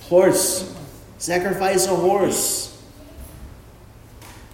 Horse. 0.00 0.76
Sacrifice 1.18 1.86
a 1.86 1.94
horse. 1.94 2.76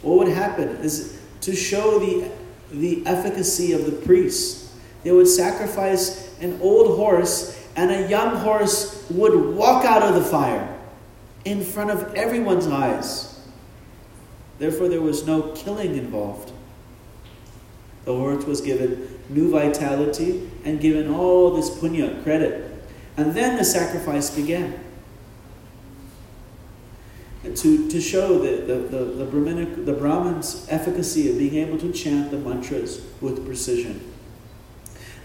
What 0.03 0.19
would 0.19 0.29
happen 0.29 0.69
is 0.83 1.19
to 1.41 1.57
show 1.57 1.99
the, 1.99 2.31
the 2.71 3.03
efficacy 3.07 3.73
of 3.73 3.87
the 3.87 3.93
priest, 3.93 4.75
they 5.03 5.13
would 5.13 5.27
sacrifice 5.27 6.39
an 6.43 6.61
old 6.61 6.99
horse, 6.99 7.67
and 7.77 7.91
a 7.91 8.11
young 8.11 8.37
horse 8.37 9.07
would 9.09 9.57
walk 9.57 9.87
out 9.87 10.03
of 10.03 10.17
the 10.17 10.23
fire 10.23 10.79
in 11.47 11.65
front 11.65 11.91
of 11.91 12.15
everyone's 12.15 12.67
eyes. 12.67 13.41
Therefore, 14.59 14.89
there 14.89 15.01
was 15.01 15.27
no 15.27 15.53
killing 15.53 15.97
involved. 15.97 16.53
The 18.07 18.15
horse 18.15 18.45
was 18.45 18.63
given 18.63 19.21
new 19.29 19.51
vitality 19.51 20.49
and 20.65 20.81
given 20.81 21.13
all 21.13 21.51
this 21.51 21.69
punya, 21.69 22.23
credit. 22.23 22.73
And 23.19 23.35
then 23.35 23.57
the 23.57 23.65
sacrifice 23.65 24.31
began. 24.31 24.81
to, 27.55 27.89
to 27.89 28.01
show 28.01 28.39
the, 28.39 28.63
the, 28.63 28.75
the, 28.75 29.05
the, 29.05 29.25
Brahminic, 29.25 29.85
the 29.85 29.93
Brahman's 29.93 30.67
efficacy 30.69 31.31
of 31.31 31.39
being 31.39 31.55
able 31.57 31.79
to 31.79 31.93
chant 31.93 32.31
the 32.31 32.39
mantras 32.39 33.05
with 33.21 33.47
precision. 33.47 34.13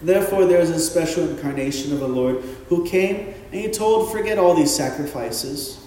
Therefore, 0.02 0.46
there 0.46 0.60
is 0.60 0.70
a 0.70 0.80
special 0.80 1.30
incarnation 1.30 1.94
of 1.94 2.00
the 2.00 2.08
Lord 2.08 2.38
who 2.70 2.86
came 2.86 3.34
and 3.52 3.62
he 3.62 3.70
told, 3.70 4.12
Forget 4.12 4.38
all 4.38 4.56
these 4.56 4.76
sacrifices. 4.76 5.86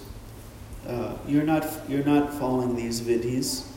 Uh, 0.87 1.15
you're, 1.27 1.43
not, 1.43 1.67
you're 1.87 2.03
not 2.03 2.33
following 2.33 2.75
these 2.75 3.01
vidhis. 3.01 3.67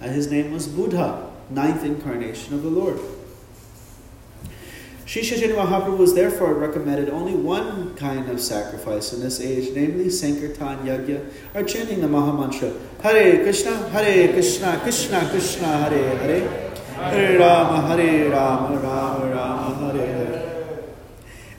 Uh, 0.00 0.08
his 0.08 0.30
name 0.30 0.52
was 0.52 0.66
Buddha, 0.66 1.30
ninth 1.50 1.84
incarnation 1.84 2.54
of 2.54 2.62
the 2.62 2.68
Lord. 2.68 2.98
Sri 5.06 5.22
Chaitanya 5.22 5.54
Mahaprabhu 5.54 5.98
was 5.98 6.14
therefore 6.14 6.54
recommended 6.54 7.08
only 7.08 7.32
one 7.32 7.94
kind 7.94 8.28
of 8.28 8.40
sacrifice 8.40 9.12
in 9.12 9.20
this 9.20 9.40
age, 9.40 9.72
namely 9.72 10.10
Sankirtan 10.10 10.78
Yajna, 10.78 11.32
or 11.54 11.62
chanting 11.62 12.00
the 12.00 12.08
Mahamantra 12.08 12.76
Hare 13.02 13.42
Krishna, 13.44 13.88
Hare 13.90 14.32
Krishna, 14.32 14.80
Krishna 14.82 15.28
Krishna, 15.30 15.66
Hare 15.66 16.18
Hare, 16.18 16.70
Hare 16.96 17.38
Rama, 17.38 17.86
Hare 17.86 18.30
Rama, 18.30 18.78
Rama 18.78 19.30
Rama, 19.32 19.92
Hare 19.92 20.06
Hare. 20.06 20.56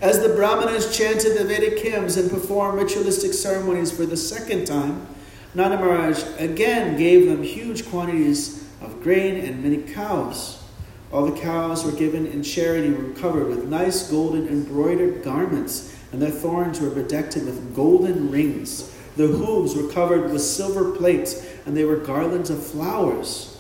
As 0.02 0.22
the 0.22 0.30
Brahmanas 0.30 0.96
chanted 0.96 1.38
the 1.38 1.46
Vedic 1.46 1.80
hymns 1.80 2.18
and 2.18 2.30
performed 2.30 2.78
ritualistic 2.78 3.34
ceremonies 3.34 3.92
for 3.92 4.06
the 4.06 4.18
second 4.18 4.66
time, 4.66 5.08
Nanda 5.56 5.78
Maharaj 5.78 6.22
again 6.38 6.98
gave 6.98 7.28
them 7.28 7.42
huge 7.44 7.88
quantities 7.90 8.67
of 8.82 9.02
grain 9.02 9.44
and 9.44 9.64
many 9.64 9.78
cows. 9.94 10.64
All 11.12 11.26
the 11.26 11.40
cows 11.40 11.86
were 11.86 11.92
given 11.92 12.26
in 12.28 12.44
charity 12.44 12.90
were 12.90 13.14
covered 13.14 13.48
with 13.48 13.66
nice 13.66 14.10
golden 14.10 14.48
embroidered 14.48 15.24
garments, 15.24 15.96
and 16.12 16.22
their 16.22 16.32
thorns 16.32 16.80
were 16.80 16.90
bedecked 16.90 17.36
with 17.36 17.76
golden 17.76 18.30
rings. 18.30 18.94
Their 19.16 19.28
hooves 19.28 19.76
were 19.76 19.92
covered 19.92 20.32
with 20.32 20.42
silver 20.42 20.92
plates, 20.92 21.46
and 21.66 21.76
they 21.76 21.86
were 21.86 21.98
garlands 21.98 22.50
of 22.50 22.66
flowers. 22.66 23.58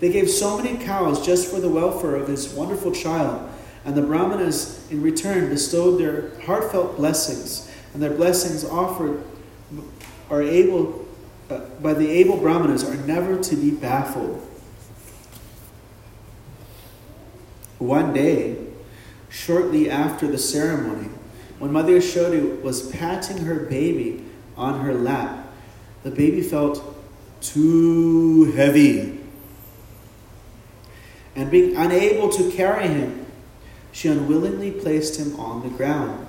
They 0.00 0.10
gave 0.10 0.28
so 0.28 0.60
many 0.60 0.82
cows 0.84 1.24
just 1.24 1.50
for 1.50 1.60
the 1.60 1.68
welfare 1.68 2.16
of 2.16 2.26
this 2.26 2.52
wonderful 2.52 2.92
child, 2.92 3.48
and 3.84 3.94
the 3.94 4.02
Brahmanas 4.02 4.86
in 4.90 5.02
return 5.02 5.48
bestowed 5.48 6.00
their 6.00 6.38
heartfelt 6.40 6.96
blessings, 6.96 7.70
and 7.94 8.02
their 8.02 8.12
blessings 8.12 8.64
offered 8.64 9.22
are 10.28 10.42
able 10.42 11.06
uh, 11.48 11.60
by 11.80 11.94
the 11.94 12.08
able 12.08 12.36
Brahmanas 12.36 12.84
are 12.84 12.96
never 13.06 13.38
to 13.40 13.56
be 13.56 13.70
baffled. 13.70 14.45
One 17.78 18.12
day, 18.12 18.56
shortly 19.28 19.90
after 19.90 20.26
the 20.26 20.38
ceremony, 20.38 21.10
when 21.58 21.72
Mother 21.72 21.92
Yashoda 21.92 22.60
was 22.62 22.90
patting 22.90 23.38
her 23.38 23.60
baby 23.60 24.24
on 24.56 24.80
her 24.80 24.94
lap, 24.94 25.46
the 26.02 26.10
baby 26.10 26.42
felt 26.42 26.82
too 27.40 28.52
heavy. 28.52 29.18
And 31.34 31.50
being 31.50 31.76
unable 31.76 32.30
to 32.30 32.50
carry 32.50 32.88
him, 32.88 33.26
she 33.92 34.08
unwillingly 34.08 34.70
placed 34.70 35.18
him 35.18 35.38
on 35.38 35.62
the 35.62 35.74
ground. 35.76 36.26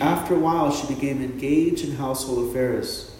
After 0.00 0.34
a 0.34 0.38
while, 0.38 0.72
she 0.72 0.92
became 0.92 1.22
engaged 1.22 1.84
in 1.84 1.96
household 1.96 2.50
affairs. 2.50 3.14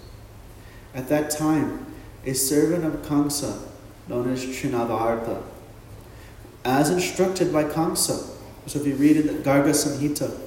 At 0.95 1.09
that 1.09 1.31
time, 1.31 1.87
a 2.25 2.33
servant 2.33 2.85
of 2.85 3.03
Kamsa, 3.03 3.61
known 4.09 4.33
as 4.33 4.45
Trinavarta, 4.45 5.43
as 6.65 6.91
instructed 6.91 7.53
by 7.53 7.65
Kamsa. 7.65 8.29
So 8.67 8.81
if 8.81 8.87
you 8.87 8.95
read 8.95 9.17
in 9.17 9.27
the 9.27 9.33
Garga 9.35 9.71
Samhita, 9.71 10.39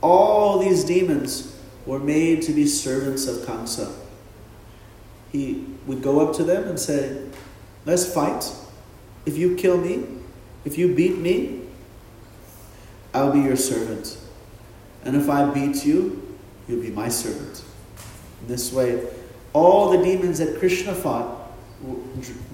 all 0.00 0.58
these 0.58 0.84
demons 0.84 1.56
were 1.86 2.00
made 2.00 2.42
to 2.42 2.52
be 2.52 2.66
servants 2.66 3.26
of 3.26 3.38
Kamsa. 3.46 3.92
He 5.32 5.64
would 5.86 6.02
go 6.02 6.26
up 6.26 6.34
to 6.36 6.44
them 6.44 6.68
and 6.68 6.78
say, 6.78 7.26
Let's 7.86 8.12
fight. 8.12 8.52
If 9.24 9.38
you 9.38 9.56
kill 9.56 9.78
me, 9.78 10.04
if 10.64 10.76
you 10.76 10.94
beat 10.94 11.16
me, 11.18 11.62
I'll 13.14 13.32
be 13.32 13.40
your 13.40 13.56
servant. 13.56 14.18
And 15.04 15.16
if 15.16 15.30
I 15.30 15.48
beat 15.50 15.84
you, 15.84 16.36
you'll 16.68 16.82
be 16.82 16.90
my 16.90 17.08
servant. 17.08 17.64
In 18.42 18.48
this 18.48 18.72
way, 18.72 19.06
all 19.52 19.90
the 19.90 20.02
demons 20.04 20.38
that 20.38 20.58
Krishna 20.58 20.94
fought, 20.94 21.50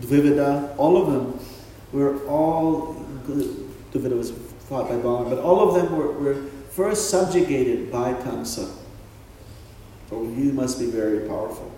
Dvivida, 0.01 0.75
all 0.77 0.97
of 0.97 1.13
them, 1.13 1.41
were 1.93 2.25
all 2.27 3.06
Duvida 3.27 4.17
was 4.17 4.33
fought 4.69 4.89
by 4.89 4.97
Balaram, 4.97 5.31
but 5.31 5.39
all 5.39 5.69
of 5.69 5.75
them 5.75 5.97
were, 5.97 6.13
were 6.13 6.35
first 6.71 7.11
subjugated 7.11 7.91
by 7.91 8.13
Kamsa. 8.15 8.71
So 10.11 10.23
you 10.23 10.53
must 10.53 10.79
be 10.79 10.87
very 10.87 11.29
powerful. 11.29 11.73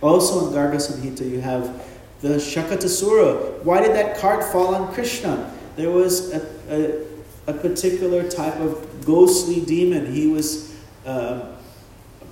Also 0.00 0.46
in 0.48 0.54
Garga 0.54 0.76
Samhita, 0.76 1.28
you 1.28 1.40
have 1.40 1.84
the 2.20 2.36
Shakatasura. 2.36 3.62
Why 3.62 3.80
did 3.80 3.92
that 3.92 4.18
cart 4.18 4.44
fall 4.52 4.74
on 4.74 4.92
Krishna? 4.92 5.54
There 5.76 5.90
was 5.90 6.32
a, 6.32 6.46
a, 6.68 7.50
a 7.50 7.54
particular 7.54 8.28
type 8.28 8.56
of 8.56 9.04
ghostly 9.04 9.60
demon. 9.60 10.12
He 10.12 10.26
was 10.26 10.76
uh, 11.06 11.56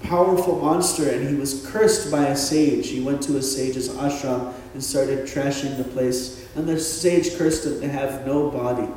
powerful 0.07 0.57
monster 0.57 1.11
and 1.11 1.29
he 1.29 1.35
was 1.35 1.67
cursed 1.67 2.11
by 2.11 2.27
a 2.27 2.37
sage. 2.37 2.89
He 2.89 3.01
went 3.01 3.23
to 3.23 3.37
a 3.37 3.43
sage's 3.43 3.89
ashram 3.89 4.55
and 4.73 4.83
started 4.83 5.27
trashing 5.27 5.77
the 5.77 5.85
place 5.85 6.47
and 6.55 6.67
the 6.67 6.79
sage 6.81 7.37
cursed 7.37 7.67
him 7.67 7.81
to 7.81 7.89
have 7.89 8.27
no 8.27 8.51
body. 8.51 8.89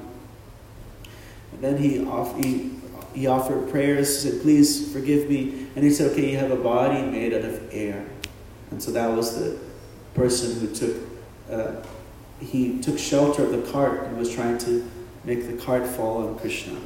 And 1.52 1.62
then 1.62 1.78
he, 1.78 2.06
off, 2.06 2.38
he, 2.38 2.72
he 3.14 3.28
offered 3.28 3.70
prayers, 3.70 4.22
said, 4.22 4.42
Please 4.42 4.92
forgive 4.94 5.30
me. 5.30 5.68
And 5.76 5.84
he 5.84 5.92
said, 5.92 6.12
Okay, 6.12 6.32
you 6.32 6.38
have 6.38 6.52
a 6.52 6.56
body 6.56 7.02
made 7.02 7.34
out 7.34 7.44
of 7.44 7.74
air. 7.74 8.06
And 8.72 8.82
so 8.82 8.92
that 8.92 9.08
was 9.08 9.38
the 9.38 9.60
person 10.14 10.60
who 10.60 10.74
took, 10.74 10.98
uh, 11.52 11.76
he 12.40 12.80
took 12.80 12.98
shelter 12.98 13.44
of 13.44 13.52
the 13.52 13.72
cart 13.72 14.04
and 14.04 14.18
was 14.18 14.34
trying 14.34 14.58
to 14.60 14.90
make 15.26 15.48
the 15.48 15.58
cart 15.66 15.86
fall 15.86 16.26
on 16.26 16.40
Krishna. 16.40 16.80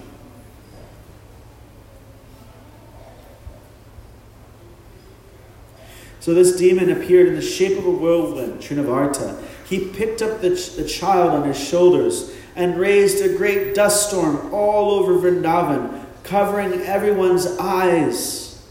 So 6.23 6.33
this 6.33 6.55
demon 6.55 6.89
appeared 6.89 7.27
in 7.27 7.35
the 7.35 7.41
shape 7.41 7.77
of 7.77 7.85
a 7.85 7.91
whirlwind, 7.91 8.61
Trinavarta, 8.61 9.43
he 9.65 9.89
picked 9.89 10.21
up 10.21 10.39
the, 10.39 10.51
the 10.51 10.87
child 10.87 11.31
on 11.31 11.45
his 11.45 11.61
shoulders 11.61 12.33
and 12.55 12.79
raised 12.79 13.21
a 13.21 13.35
great 13.35 13.75
dust 13.75 14.07
storm 14.07 14.53
all 14.53 14.91
over 14.91 15.15
Vrindavan, 15.15 16.05
covering 16.23 16.79
everyone's 16.79 17.45
eyes. 17.59 18.65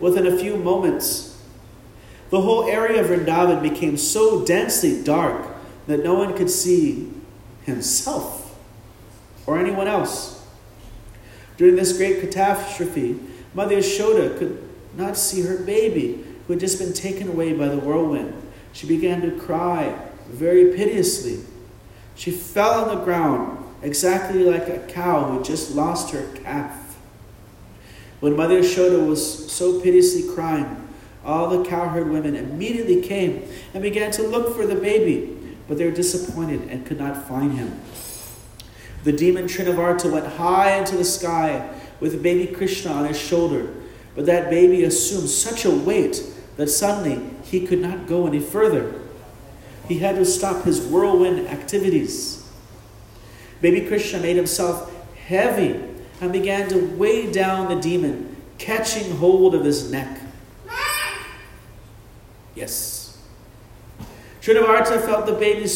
Within 0.00 0.26
a 0.26 0.36
few 0.36 0.56
moments, 0.56 1.40
the 2.30 2.40
whole 2.40 2.64
area 2.64 3.00
of 3.00 3.06
Vrindavan 3.06 3.62
became 3.62 3.96
so 3.96 4.44
densely 4.44 5.04
dark 5.04 5.54
that 5.86 6.02
no 6.02 6.14
one 6.14 6.36
could 6.36 6.50
see 6.50 7.12
himself 7.62 8.58
or 9.46 9.56
anyone 9.56 9.86
else. 9.86 10.44
During 11.56 11.76
this 11.76 11.96
great 11.96 12.18
catastrophe, 12.18 13.20
Mother 13.54 13.76
Yashoda 13.76 14.36
could 14.36 14.68
not 14.96 15.16
see 15.16 15.42
her 15.42 15.58
baby, 15.58 16.26
who 16.46 16.54
had 16.54 16.60
just 16.60 16.78
been 16.78 16.92
taken 16.92 17.28
away 17.28 17.52
by 17.52 17.68
the 17.68 17.78
whirlwind. 17.78 18.34
She 18.72 18.86
began 18.86 19.20
to 19.22 19.30
cry 19.38 19.98
very 20.28 20.76
piteously. 20.76 21.40
She 22.14 22.30
fell 22.30 22.84
on 22.84 22.96
the 22.96 23.04
ground, 23.04 23.64
exactly 23.82 24.44
like 24.44 24.68
a 24.68 24.78
cow 24.88 25.24
who 25.24 25.36
had 25.38 25.44
just 25.44 25.74
lost 25.74 26.12
her 26.12 26.26
calf. 26.36 26.78
When 28.20 28.36
Mother 28.36 28.60
Yashoda 28.60 29.06
was 29.06 29.52
so 29.52 29.80
piteously 29.80 30.32
crying, 30.34 30.88
all 31.24 31.48
the 31.48 31.68
cowherd 31.68 32.10
women 32.10 32.36
immediately 32.36 33.02
came 33.02 33.48
and 33.74 33.82
began 33.82 34.10
to 34.12 34.22
look 34.22 34.56
for 34.56 34.66
the 34.66 34.74
baby, 34.74 35.56
but 35.68 35.78
they 35.78 35.84
were 35.84 35.90
disappointed 35.90 36.62
and 36.68 36.86
could 36.86 36.98
not 36.98 37.26
find 37.28 37.54
him. 37.54 37.80
The 39.04 39.12
demon 39.12 39.46
Trinavarta 39.46 40.10
went 40.10 40.26
high 40.26 40.76
into 40.78 40.96
the 40.96 41.04
sky 41.04 41.68
with 42.00 42.22
baby 42.22 42.52
Krishna 42.52 42.92
on 42.92 43.06
his 43.06 43.18
shoulder, 43.18 43.72
but 44.14 44.26
that 44.26 44.50
baby 44.50 44.84
assumed 44.84 45.28
such 45.28 45.64
a 45.64 45.70
weight 45.70 46.22
that 46.56 46.68
suddenly 46.68 47.30
he 47.44 47.66
could 47.66 47.80
not 47.80 48.06
go 48.06 48.26
any 48.26 48.40
further. 48.40 49.00
He 49.88 49.98
had 49.98 50.16
to 50.16 50.24
stop 50.24 50.64
his 50.64 50.80
whirlwind 50.80 51.48
activities. 51.48 52.48
Baby 53.60 53.86
Krishna 53.86 54.20
made 54.20 54.36
himself 54.36 54.92
heavy 55.16 55.80
and 56.20 56.32
began 56.32 56.68
to 56.68 56.78
weigh 56.78 57.30
down 57.30 57.68
the 57.68 57.80
demon, 57.80 58.36
catching 58.58 59.16
hold 59.16 59.54
of 59.54 59.64
his 59.64 59.90
neck. 59.90 60.20
Yes. 62.54 63.18
Trinavarta 64.40 65.04
felt 65.04 65.26
the 65.26 65.32
baby 65.32 65.68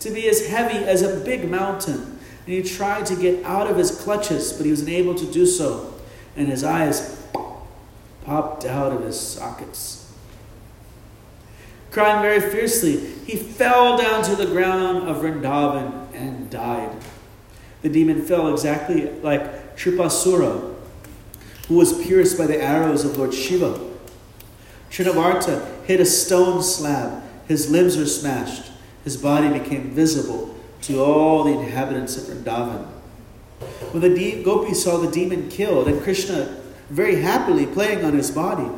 to 0.00 0.10
be 0.10 0.28
as 0.28 0.46
heavy 0.48 0.84
as 0.84 1.02
a 1.02 1.20
big 1.24 1.48
mountain, 1.48 2.18
and 2.46 2.54
he 2.54 2.62
tried 2.62 3.06
to 3.06 3.16
get 3.16 3.44
out 3.44 3.66
of 3.66 3.76
his 3.76 3.90
clutches, 3.90 4.52
but 4.52 4.64
he 4.64 4.70
was 4.70 4.82
unable 4.82 5.14
to 5.14 5.26
do 5.26 5.46
so, 5.46 5.94
and 6.36 6.48
his 6.48 6.64
eyes 6.64 7.22
popped 8.24 8.64
out 8.64 8.92
of 8.92 9.02
his 9.02 9.18
sockets. 9.18 9.97
Crying 11.90 12.22
very 12.22 12.40
fiercely, 12.40 12.98
he 13.26 13.36
fell 13.36 13.96
down 13.96 14.22
to 14.24 14.36
the 14.36 14.46
ground 14.46 15.08
of 15.08 15.18
Vrindavan 15.18 16.08
and 16.12 16.50
died. 16.50 16.90
The 17.82 17.88
demon 17.88 18.22
fell 18.22 18.52
exactly 18.52 19.10
like 19.20 19.76
Tripurasura, 19.76 20.74
who 21.68 21.76
was 21.76 22.04
pierced 22.04 22.36
by 22.36 22.46
the 22.46 22.60
arrows 22.60 23.04
of 23.04 23.16
Lord 23.16 23.32
Shiva. 23.32 23.78
Trinavarta 24.90 25.84
hit 25.84 26.00
a 26.00 26.04
stone 26.04 26.62
slab. 26.62 27.22
His 27.46 27.70
limbs 27.70 27.96
were 27.96 28.06
smashed. 28.06 28.70
His 29.04 29.16
body 29.16 29.48
became 29.58 29.90
visible 29.90 30.54
to 30.82 31.02
all 31.02 31.44
the 31.44 31.58
inhabitants 31.58 32.16
of 32.16 32.24
Vrindavan. 32.24 32.86
When 33.92 34.02
the 34.02 34.14
de- 34.14 34.42
gopis 34.42 34.84
saw 34.84 34.98
the 34.98 35.10
demon 35.10 35.48
killed 35.48 35.88
and 35.88 36.02
Krishna 36.02 36.60
very 36.90 37.16
happily 37.16 37.66
playing 37.66 38.04
on 38.04 38.14
his 38.14 38.30
body, 38.30 38.68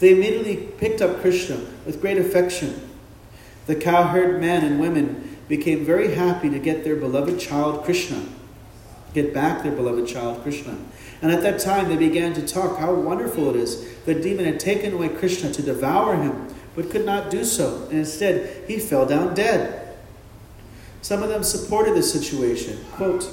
they 0.00 0.12
immediately 0.12 0.56
picked 0.56 1.00
up 1.00 1.20
Krishna 1.20 1.60
with 1.86 2.00
great 2.00 2.18
affection. 2.18 2.88
The 3.66 3.76
cowherd 3.76 4.40
men 4.40 4.64
and 4.64 4.80
women 4.80 5.38
became 5.46 5.84
very 5.84 6.14
happy 6.14 6.48
to 6.50 6.58
get 6.58 6.84
their 6.84 6.96
beloved 6.96 7.38
child 7.38 7.84
Krishna, 7.84 8.24
get 9.12 9.34
back 9.34 9.62
their 9.62 9.72
beloved 9.72 10.08
child 10.08 10.42
Krishna. 10.42 10.78
And 11.20 11.30
at 11.30 11.42
that 11.42 11.60
time 11.60 11.88
they 11.88 11.96
began 11.96 12.32
to 12.34 12.46
talk 12.46 12.78
how 12.78 12.94
wonderful 12.94 13.50
it 13.50 13.56
is 13.56 13.86
the 14.06 14.14
demon 14.14 14.46
had 14.46 14.58
taken 14.58 14.94
away 14.94 15.10
Krishna 15.10 15.52
to 15.52 15.62
devour 15.62 16.16
him, 16.16 16.48
but 16.74 16.90
could 16.90 17.04
not 17.04 17.30
do 17.30 17.44
so, 17.44 17.86
and 17.90 17.98
instead 17.98 18.64
he 18.66 18.78
fell 18.78 19.04
down 19.04 19.34
dead. 19.34 19.98
Some 21.02 21.22
of 21.22 21.28
them 21.28 21.42
supported 21.42 21.94
the 21.94 22.02
situation. 22.02 22.78
Quote, 22.92 23.28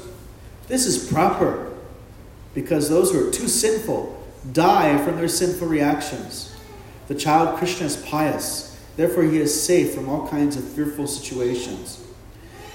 This 0.68 0.86
is 0.86 1.10
proper, 1.10 1.72
because 2.54 2.90
those 2.90 3.12
who 3.12 3.28
are 3.28 3.32
too 3.32 3.48
sinful 3.48 4.26
die 4.52 4.98
from 5.06 5.16
their 5.16 5.28
sinful 5.28 5.68
reactions. 5.68 6.57
The 7.08 7.16
child 7.16 7.58
Krishna 7.58 7.86
is 7.86 7.98
pious, 7.98 8.78
therefore 8.96 9.24
he 9.24 9.38
is 9.38 9.64
safe 9.64 9.94
from 9.94 10.10
all 10.10 10.28
kinds 10.28 10.58
of 10.58 10.64
fearful 10.64 11.08
situations. 11.08 12.04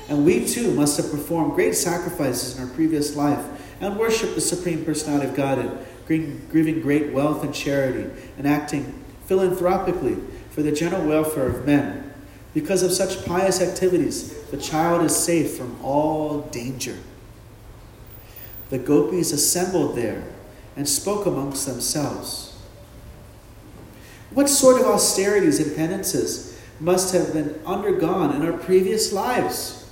And 0.09 0.25
we 0.25 0.47
too 0.47 0.73
must 0.73 0.97
have 0.97 1.11
performed 1.11 1.55
great 1.55 1.75
sacrifices 1.75 2.57
in 2.57 2.65
our 2.65 2.75
previous 2.75 3.15
life 3.17 3.45
and 3.81 3.99
worship 3.99 4.35
the 4.35 4.41
Supreme 4.41 4.85
Personality 4.85 5.29
of 5.29 5.37
Godhead, 5.37 5.87
giving 6.07 6.81
great 6.81 7.13
wealth 7.13 7.45
and 7.45 7.55
charity, 7.55 8.11
and 8.37 8.47
acting 8.47 9.03
philanthropically 9.27 10.17
for 10.51 10.63
the 10.63 10.73
general 10.73 11.07
welfare 11.07 11.47
of 11.47 11.67
men. 11.67 12.13
Because 12.55 12.83
of 12.83 12.93
such 12.93 13.25
pious 13.25 13.63
activities, 13.63 14.35
the 14.51 14.59
child 14.59 15.03
is 15.05 15.17
safe 15.17 15.57
from 15.57 15.83
all 15.83 16.43
danger. 16.51 16.99
The 18.71 18.79
gopis 18.79 19.33
assembled 19.33 19.97
there 19.97 20.25
and 20.77 20.89
spoke 20.89 21.27
amongst 21.27 21.67
themselves. 21.67 22.52
What 24.35 24.49
sort 24.49 24.81
of 24.81 24.87
austerities 24.87 25.61
and 25.61 25.77
penances 25.77 26.59
must 26.81 27.13
have 27.13 27.35
been 27.35 27.61
undergone 27.67 28.35
in 28.35 28.43
our 28.43 28.57
previous 28.57 29.13
lives? 29.13 29.91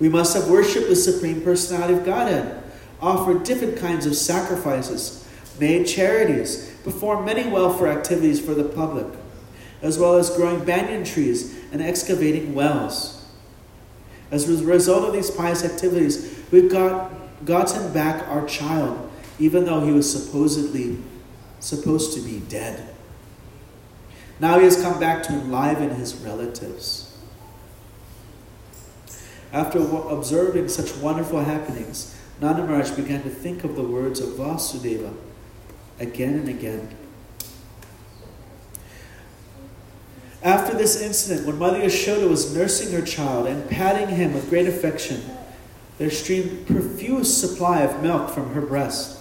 We 0.00 0.08
must 0.08 0.34
have 0.34 0.48
worshipped 0.48 0.88
the 0.88 0.96
Supreme 0.96 1.42
Personality 1.42 1.94
of 1.94 2.04
Godhead, 2.06 2.62
offered 3.00 3.44
different 3.44 3.76
kinds 3.76 4.06
of 4.06 4.16
sacrifices, 4.16 5.28
made 5.60 5.86
charities, 5.86 6.74
performed 6.82 7.26
many 7.26 7.48
welfare 7.48 7.88
activities 7.88 8.40
for 8.40 8.54
the 8.54 8.64
public, 8.64 9.06
as 9.82 9.98
well 9.98 10.16
as 10.16 10.30
growing 10.30 10.64
banyan 10.64 11.04
trees 11.04 11.54
and 11.70 11.82
excavating 11.82 12.54
wells. 12.54 13.26
As 14.30 14.48
a 14.48 14.64
result 14.64 15.04
of 15.06 15.12
these 15.12 15.30
pious 15.30 15.62
activities, 15.62 16.42
we've 16.50 16.70
got, 16.70 17.12
gotten 17.44 17.92
back 17.92 18.26
our 18.28 18.46
child, 18.46 19.10
even 19.38 19.66
though 19.66 19.84
he 19.84 19.92
was 19.92 20.10
supposedly 20.10 20.98
supposed 21.60 22.14
to 22.14 22.20
be 22.20 22.40
dead. 22.48 22.93
Now 24.40 24.58
he 24.58 24.64
has 24.64 24.80
come 24.80 24.98
back 24.98 25.22
to 25.24 25.32
enliven 25.32 25.90
his 25.90 26.14
relatives. 26.16 27.16
After 29.52 29.78
observing 29.78 30.68
such 30.68 30.96
wonderful 30.96 31.44
happenings, 31.44 32.14
Nanda 32.40 32.62
began 32.96 33.22
to 33.22 33.30
think 33.30 33.62
of 33.62 33.76
the 33.76 33.84
words 33.84 34.20
of 34.20 34.30
Vasudeva 34.30 35.14
again 36.00 36.34
and 36.34 36.48
again. 36.48 36.96
After 40.42 40.76
this 40.76 41.00
incident, 41.00 41.46
when 41.46 41.58
Mother 41.58 41.80
Yashoda 41.80 42.28
was 42.28 42.54
nursing 42.54 42.92
her 42.92 43.06
child 43.06 43.46
and 43.46 43.68
patting 43.70 44.08
him 44.08 44.34
with 44.34 44.50
great 44.50 44.66
affection, 44.66 45.22
there 45.96 46.10
streamed 46.10 46.66
profuse 46.66 47.34
supply 47.34 47.80
of 47.80 48.02
milk 48.02 48.30
from 48.30 48.52
her 48.52 48.60
breast. 48.60 49.18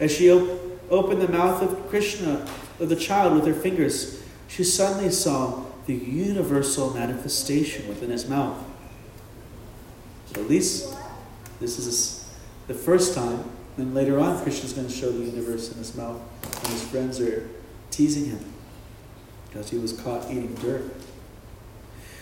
As 0.00 0.10
she 0.10 0.30
op- 0.32 0.58
opened 0.90 1.22
the 1.22 1.28
mouth 1.28 1.62
of 1.62 1.88
Krishna, 1.88 2.44
of 2.78 2.88
the 2.88 2.96
child, 2.96 3.34
with 3.34 3.46
her 3.46 3.54
fingers, 3.60 4.22
she 4.48 4.64
suddenly 4.64 5.10
saw 5.10 5.64
the 5.86 5.94
universal 5.94 6.92
manifestation 6.92 7.88
within 7.88 8.10
his 8.10 8.28
mouth. 8.28 8.58
So 10.26 10.40
at 10.42 10.48
least 10.48 10.94
this 11.60 11.78
is 11.78 12.28
the 12.66 12.74
first 12.74 13.14
time. 13.14 13.44
Then 13.76 13.94
later 13.94 14.18
on, 14.18 14.42
Krishna's 14.42 14.72
going 14.72 14.88
to 14.88 14.92
show 14.92 15.10
the 15.12 15.24
universe 15.24 15.70
in 15.70 15.78
his 15.78 15.94
mouth, 15.94 16.20
and 16.42 16.66
his 16.68 16.84
friends 16.84 17.20
are 17.20 17.48
teasing 17.90 18.26
him 18.26 18.40
because 19.48 19.70
he 19.70 19.78
was 19.78 19.92
caught 19.92 20.30
eating 20.30 20.54
dirt. 20.56 20.84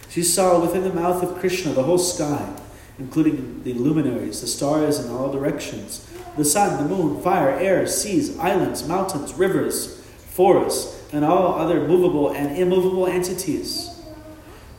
She 0.09 0.23
saw 0.23 0.61
within 0.61 0.83
the 0.83 0.93
mouth 0.93 1.23
of 1.23 1.39
Krishna 1.39 1.73
the 1.73 1.83
whole 1.83 1.99
sky, 1.99 2.55
including 2.99 3.63
the 3.65 3.75
luminaries, 3.75 4.41
the 4.41 4.47
stars 4.47 5.05
in 5.05 5.11
all 5.11 5.33
directions, 5.33 6.09
the 6.37 6.45
sun, 6.45 6.83
the 6.83 6.89
moon, 6.89 7.21
fire, 7.23 7.51
air, 7.51 7.87
seas, 7.87 8.39
islands, 8.39 8.87
mountains, 8.87 9.35
rivers, 9.35 10.04
forests, 10.35 11.01
and 11.13 11.25
all 11.25 11.55
other 11.55 11.87
movable 11.87 12.33
and 12.33 12.59
immovable 12.59 13.07
entities. 13.07 14.03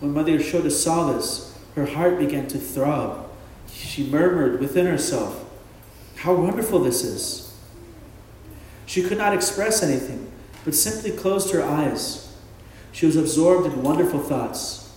When 0.01 0.14
Mother 0.14 0.34
Yashoda 0.34 0.70
saw 0.70 1.14
this, 1.14 1.58
her 1.76 1.86
heart 1.86 2.20
began 2.20 2.47
to 2.49 2.58
throb. 2.58 3.30
She 3.72 4.06
murmured 4.06 4.60
within 4.60 4.86
herself, 4.86 5.45
How 6.18 6.36
wonderful 6.36 6.80
this 6.80 7.06
is! 7.06 7.58
She 8.86 9.01
could 9.01 9.18
not 9.18 9.34
express 9.34 9.82
anything, 9.82 10.30
but 10.66 10.76
simply 10.76 11.12
closed 11.12 11.53
her 11.53 11.64
eyes. 11.64 12.36
She 12.91 13.06
was 13.06 13.16
absorbed 13.16 13.66
in 13.66 13.82
wonderful 13.82 14.20
thoughts. 14.20 14.93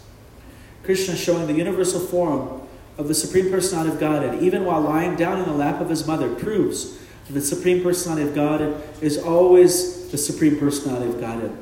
Krishna 0.83 1.15
showing 1.15 1.47
the 1.47 1.55
universal 1.55 2.01
form 2.01 2.63
of 2.97 3.07
the 3.07 3.15
Supreme 3.15 3.49
Personality 3.51 3.93
of 3.93 4.01
Godhead, 4.01 4.43
even 4.43 4.65
while 4.65 4.81
lying 4.81 5.15
down 5.15 5.39
in 5.39 5.45
the 5.45 5.55
lap 5.55 5.81
of 5.81 5.89
his 5.89 6.05
mother, 6.05 6.35
proves 6.35 6.99
that 7.27 7.35
the 7.35 7.41
Supreme 7.41 7.81
Personality 7.81 8.29
of 8.29 8.35
Godhead 8.35 8.83
is 9.01 9.19
always 9.19 9.98
the 10.11 10.19
Supreme 10.19 10.59
Personality 10.59 11.11
of 11.11 11.21
Godhead, 11.21 11.57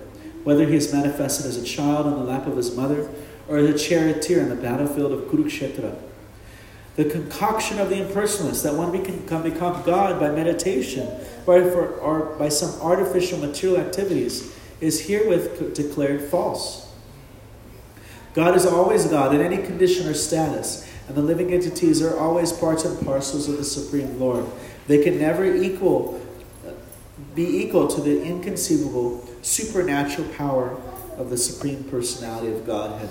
whether 0.44 0.66
he 0.66 0.76
is 0.76 0.92
manifested 0.92 1.47
as 1.47 1.57
a 1.57 1.64
child 1.64 2.07
in 2.07 2.12
the 2.12 2.24
lap 2.24 2.47
of 2.47 2.57
his 2.57 2.74
mother 2.74 3.11
or 3.49 3.59
as 3.59 3.68
a 3.68 3.78
charioteer 3.78 4.42
on 4.42 4.49
the 4.49 4.57
battlefield 4.57 5.12
of 5.12 5.20
Kurukshetra. 5.24 5.97
The 6.97 7.05
concoction 7.05 7.78
of 7.78 7.90
the 7.90 7.97
impersonalists 7.97 8.62
that 8.62 8.74
one 8.74 8.92
can 9.05 9.42
become 9.42 9.82
God 9.82 10.18
by 10.18 10.30
meditation 10.30 11.09
or, 11.47 11.62
for, 11.70 11.88
or 11.99 12.36
by 12.38 12.49
some 12.49 12.80
artificial 12.80 13.38
material 13.38 13.80
activities 13.80 14.55
is 14.80 15.07
herewith 15.07 15.74
declared 15.74 16.22
false. 16.22 16.86
God 18.34 18.55
is 18.55 18.66
always 18.66 19.07
God 19.07 19.34
in 19.34 19.40
any 19.40 19.57
condition 19.59 20.07
or 20.07 20.14
status, 20.14 20.90
and 21.09 21.16
the 21.16 21.22
living 21.22 21.53
entities 21.53 22.03
are 22.03 22.18
always 22.18 22.53
parts 22.53 22.84
and 22.84 23.05
parcels 23.07 23.49
of 23.49 23.57
the 23.57 23.64
Supreme 23.64 24.18
Lord. 24.18 24.44
They 24.86 25.03
can 25.03 25.18
never 25.18 25.44
equal, 25.44 26.20
be 27.37 27.62
equal 27.62 27.87
to 27.87 28.01
the 28.01 28.24
inconceivable 28.24 29.24
supernatural 29.43 30.26
power 30.30 30.80
of 31.18 31.30
the 31.30 31.37
Supreme 31.37 31.84
Personality 31.84 32.51
of 32.53 32.66
Godhead. 32.66 33.11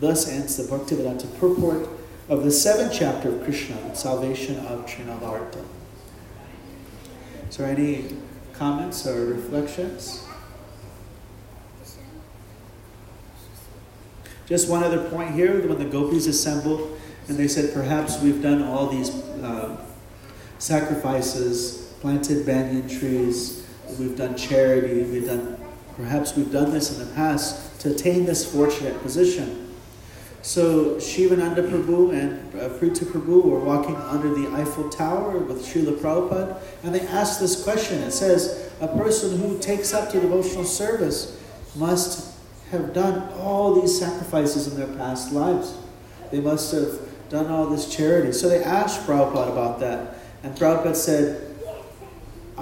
Thus 0.00 0.28
ends 0.28 0.56
the 0.56 0.62
Bhaktivedanta 0.62 1.38
purport 1.38 1.88
of 2.28 2.44
the 2.44 2.52
seventh 2.52 2.92
chapter 2.94 3.30
of 3.30 3.42
Krishna, 3.42 3.94
Salvation 3.94 4.58
of 4.66 4.86
Trinavarta. 4.86 5.64
So, 7.50 7.64
any 7.64 8.16
comments 8.54 9.06
or 9.06 9.26
reflections? 9.26 10.24
Just 14.46 14.68
one 14.68 14.82
other 14.84 15.08
point 15.10 15.34
here 15.34 15.66
when 15.66 15.78
the 15.78 15.84
gopis 15.84 16.26
assembled 16.26 16.98
and 17.28 17.36
they 17.36 17.48
said, 17.48 17.74
Perhaps 17.74 18.20
we've 18.20 18.42
done 18.42 18.62
all 18.62 18.86
these 18.86 19.10
uh, 19.10 19.76
sacrifices, 20.58 21.81
planted 22.02 22.44
banyan 22.44 22.88
trees, 22.88 23.64
we've 23.96 24.16
done 24.16 24.36
charity, 24.36 25.04
we've 25.04 25.24
done, 25.24 25.56
perhaps 25.96 26.34
we've 26.34 26.50
done 26.50 26.72
this 26.72 26.98
in 26.98 27.08
the 27.08 27.14
past 27.14 27.80
to 27.80 27.92
attain 27.92 28.26
this 28.26 28.44
fortunate 28.52 29.00
position. 29.02 29.72
So 30.42 30.98
Shivananda 30.98 31.62
Prabhu 31.62 32.12
and 32.12 32.60
uh, 32.60 32.70
Pritha 32.70 33.04
Prabhu 33.04 33.44
were 33.44 33.60
walking 33.60 33.94
under 33.94 34.34
the 34.34 34.48
Eiffel 34.48 34.88
Tower 34.88 35.38
with 35.38 35.64
Srila 35.64 35.96
Prabhupada, 35.98 36.60
and 36.82 36.92
they 36.92 37.02
asked 37.02 37.38
this 37.38 37.62
question. 37.62 38.02
It 38.02 38.10
says, 38.10 38.72
A 38.80 38.88
person 38.88 39.38
who 39.38 39.56
takes 39.60 39.94
up 39.94 40.10
to 40.10 40.20
devotional 40.20 40.64
service 40.64 41.40
must 41.76 42.34
have 42.72 42.92
done 42.92 43.32
all 43.34 43.80
these 43.80 43.96
sacrifices 43.96 44.66
in 44.66 44.76
their 44.76 44.92
past 44.98 45.32
lives. 45.32 45.76
They 46.32 46.40
must 46.40 46.74
have 46.74 46.98
done 47.28 47.46
all 47.46 47.66
this 47.66 47.94
charity. 47.94 48.32
So 48.32 48.48
they 48.48 48.64
asked 48.64 49.06
Prabhupada 49.06 49.52
about 49.52 49.78
that, 49.78 50.16
and 50.42 50.56
Prabhupada 50.56 50.96
said, 50.96 51.51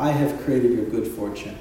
I 0.01 0.13
have 0.13 0.43
created 0.45 0.73
your 0.73 0.87
good 0.87 1.07
fortune. 1.07 1.59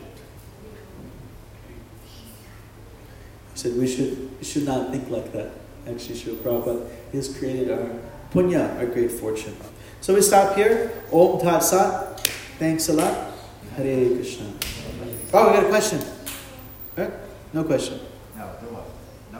He 3.52 3.58
said, 3.60 3.76
We 3.76 3.86
should, 3.86 4.40
we 4.40 4.46
should 4.46 4.64
not 4.64 4.92
think 4.92 5.10
like 5.10 5.34
that 5.34 5.52
actually 5.86 6.16
Srila 6.16 6.38
Prabhupada 6.38 6.90
has 7.12 7.38
created 7.38 7.70
our 7.70 7.92
punya, 8.32 8.78
our 8.78 8.86
great 8.86 9.12
fortune. 9.12 9.58
So 10.00 10.14
we 10.14 10.22
stop 10.22 10.56
here. 10.56 11.04
Om 11.12 11.42
Tat 11.42 11.60
Sat. 11.66 12.22
Thanks 12.58 12.88
a 12.88 12.94
lot. 12.94 13.32
Hare 13.76 14.16
Krishna. 14.16 14.46
Oh, 15.34 15.48
we 15.52 15.58
got 15.58 15.66
a 15.66 15.68
question. 15.68 16.00
Alright, 16.98 17.14
no 17.52 17.66
question. 17.66 18.00
No, 18.38 18.52
there 18.62 18.72
was. 18.72 18.88
No? 19.34 19.40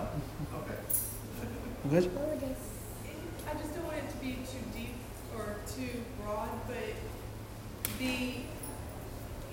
Okay. 0.60 0.76
No 1.86 1.90
question? 1.90 2.12
I 3.48 3.54
just 3.62 3.76
don't 3.76 3.86
want 3.86 3.98
it 3.98 4.10
to 4.10 4.18
be 4.18 4.34
too 4.44 4.64
deep 4.76 4.96
or 5.38 5.56
too 5.74 6.04
broad, 6.22 6.50
but 6.68 6.76
the 7.98 8.34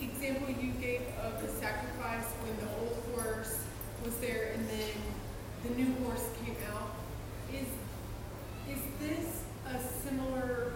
example 0.01 0.49
you 0.51 0.72
gave 0.80 1.03
of 1.22 1.40
the 1.42 1.49
sacrifice 1.49 2.24
when 2.42 2.57
the 2.59 2.68
old 2.80 3.03
horse 3.14 3.59
was 4.05 4.14
there 4.18 4.53
and 4.55 4.68
then 4.68 4.90
the 5.64 5.70
new 5.82 5.94
horse 6.05 6.24
came 6.44 6.57
out, 6.72 6.90
is, 7.53 7.66
is 8.72 8.82
this 9.01 9.42
a 9.68 9.78
similar, 10.07 10.72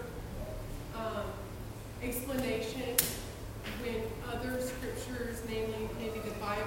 um, 0.95 1.25
explanation 2.03 2.95
when 3.83 4.01
other 4.33 4.59
scriptures, 4.59 5.41
namely 5.47 5.87
maybe 5.99 6.19
the 6.19 6.35
Bible, 6.39 6.63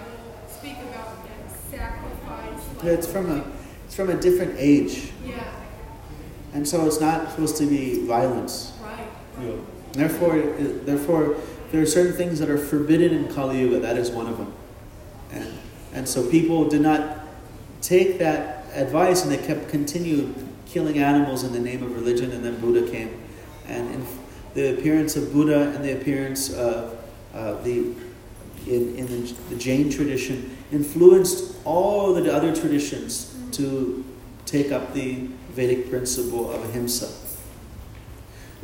speak 0.49 0.77
about 0.91 1.19
that 1.27 1.51
sacrifice? 1.71 2.61
like- 2.77 2.85
Yeah, 2.85 2.93
it's 2.93 3.07
from 3.07 3.31
a 3.31 3.45
it's 3.87 3.95
from 3.97 4.09
a 4.11 4.15
different 4.21 4.55
age, 4.59 5.11
Yeah, 5.25 5.45
and 6.55 6.67
so 6.67 6.87
it's 6.87 7.01
not 7.01 7.31
supposed 7.33 7.57
to 7.59 7.67
be 7.67 8.07
violence. 8.07 8.73
right. 8.83 9.07
Yeah. 9.43 9.57
Therefore, 9.93 10.39
therefore, 10.39 11.37
there 11.75 11.83
are 11.83 11.87
certain 11.87 12.13
things 12.13 12.39
that 12.39 12.49
are 12.49 12.57
forbidden 12.57 13.13
in 13.13 13.35
Kali 13.35 13.59
Yuga. 13.59 13.81
That 13.81 13.97
is 13.97 14.09
one 14.11 14.29
of 14.29 14.39
them, 14.39 14.53
and 15.33 15.59
and 15.93 16.09
so 16.09 16.29
people 16.31 16.69
did 16.69 16.83
not 16.83 17.19
take 17.83 18.19
that 18.21 18.67
advice, 18.73 19.25
and 19.25 19.33
they 19.33 19.45
kept 19.45 19.69
continued 19.69 20.35
killing 20.67 20.99
animals 20.99 21.43
in 21.43 21.53
the 21.53 21.59
name 21.59 21.83
of 21.83 21.93
religion. 21.97 22.31
And 22.31 22.45
then 22.45 22.61
Buddha 22.61 22.89
came, 22.89 23.21
and 23.67 24.07
the 24.55 24.79
appearance 24.79 25.17
of 25.17 25.33
Buddha 25.33 25.73
and 25.75 25.85
the 25.85 26.01
appearance 26.01 26.53
of 26.53 26.97
uh, 27.35 27.61
the 27.63 27.93
in, 28.69 28.95
in 28.97 29.07
the, 29.07 29.35
the 29.51 29.57
Jain 29.57 29.91
tradition 29.91 30.57
influenced 30.71 31.57
all 31.65 32.15
the 32.15 32.33
other 32.33 32.55
traditions 32.55 33.37
to 33.51 34.05
take 34.47 34.71
up 34.71 34.95
the 34.95 35.29
Vedic 35.51 35.91
principle 35.91 36.53
of 36.53 36.63
ahimsa 36.71 37.25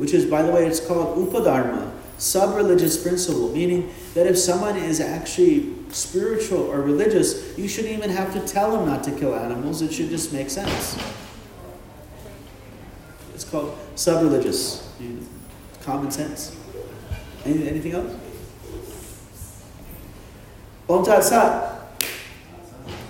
which 0.01 0.15
is, 0.15 0.25
by 0.25 0.41
the 0.41 0.51
way, 0.51 0.65
it's 0.65 0.79
called 0.79 1.15
upadharma, 1.15 1.91
sub 2.21 2.55
religious 2.55 3.01
principle, 3.01 3.49
meaning 3.49 3.91
that 4.13 4.27
if 4.27 4.37
someone 4.37 4.77
is 4.77 4.99
actually 4.99 5.73
spiritual 5.89 6.59
or 6.59 6.81
religious, 6.81 7.57
you 7.57 7.67
shouldn't 7.67 7.93
even 7.93 8.11
have 8.11 8.31
to 8.33 8.39
tell 8.47 8.71
them 8.71 8.85
not 8.85 9.03
to 9.03 9.11
kill 9.11 9.35
animals, 9.35 9.81
it 9.81 9.91
should 9.91 10.09
just 10.09 10.31
make 10.31 10.49
sense. 10.49 10.95
It's 13.33 13.43
called 13.43 13.75
sub 13.95 14.23
religious, 14.23 14.87
common 15.81 16.11
sense. 16.11 16.55
Any, 17.43 17.67
anything 17.67 17.93
else? 17.93 18.15
Om 20.87 21.03
Tat 21.03 21.23
Sat. 21.23 22.01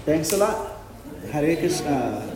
Thanks 0.05 0.32
a 0.32 0.38
lot. 0.38 0.78
Hare 1.32 1.57
Krishna. 1.57 2.30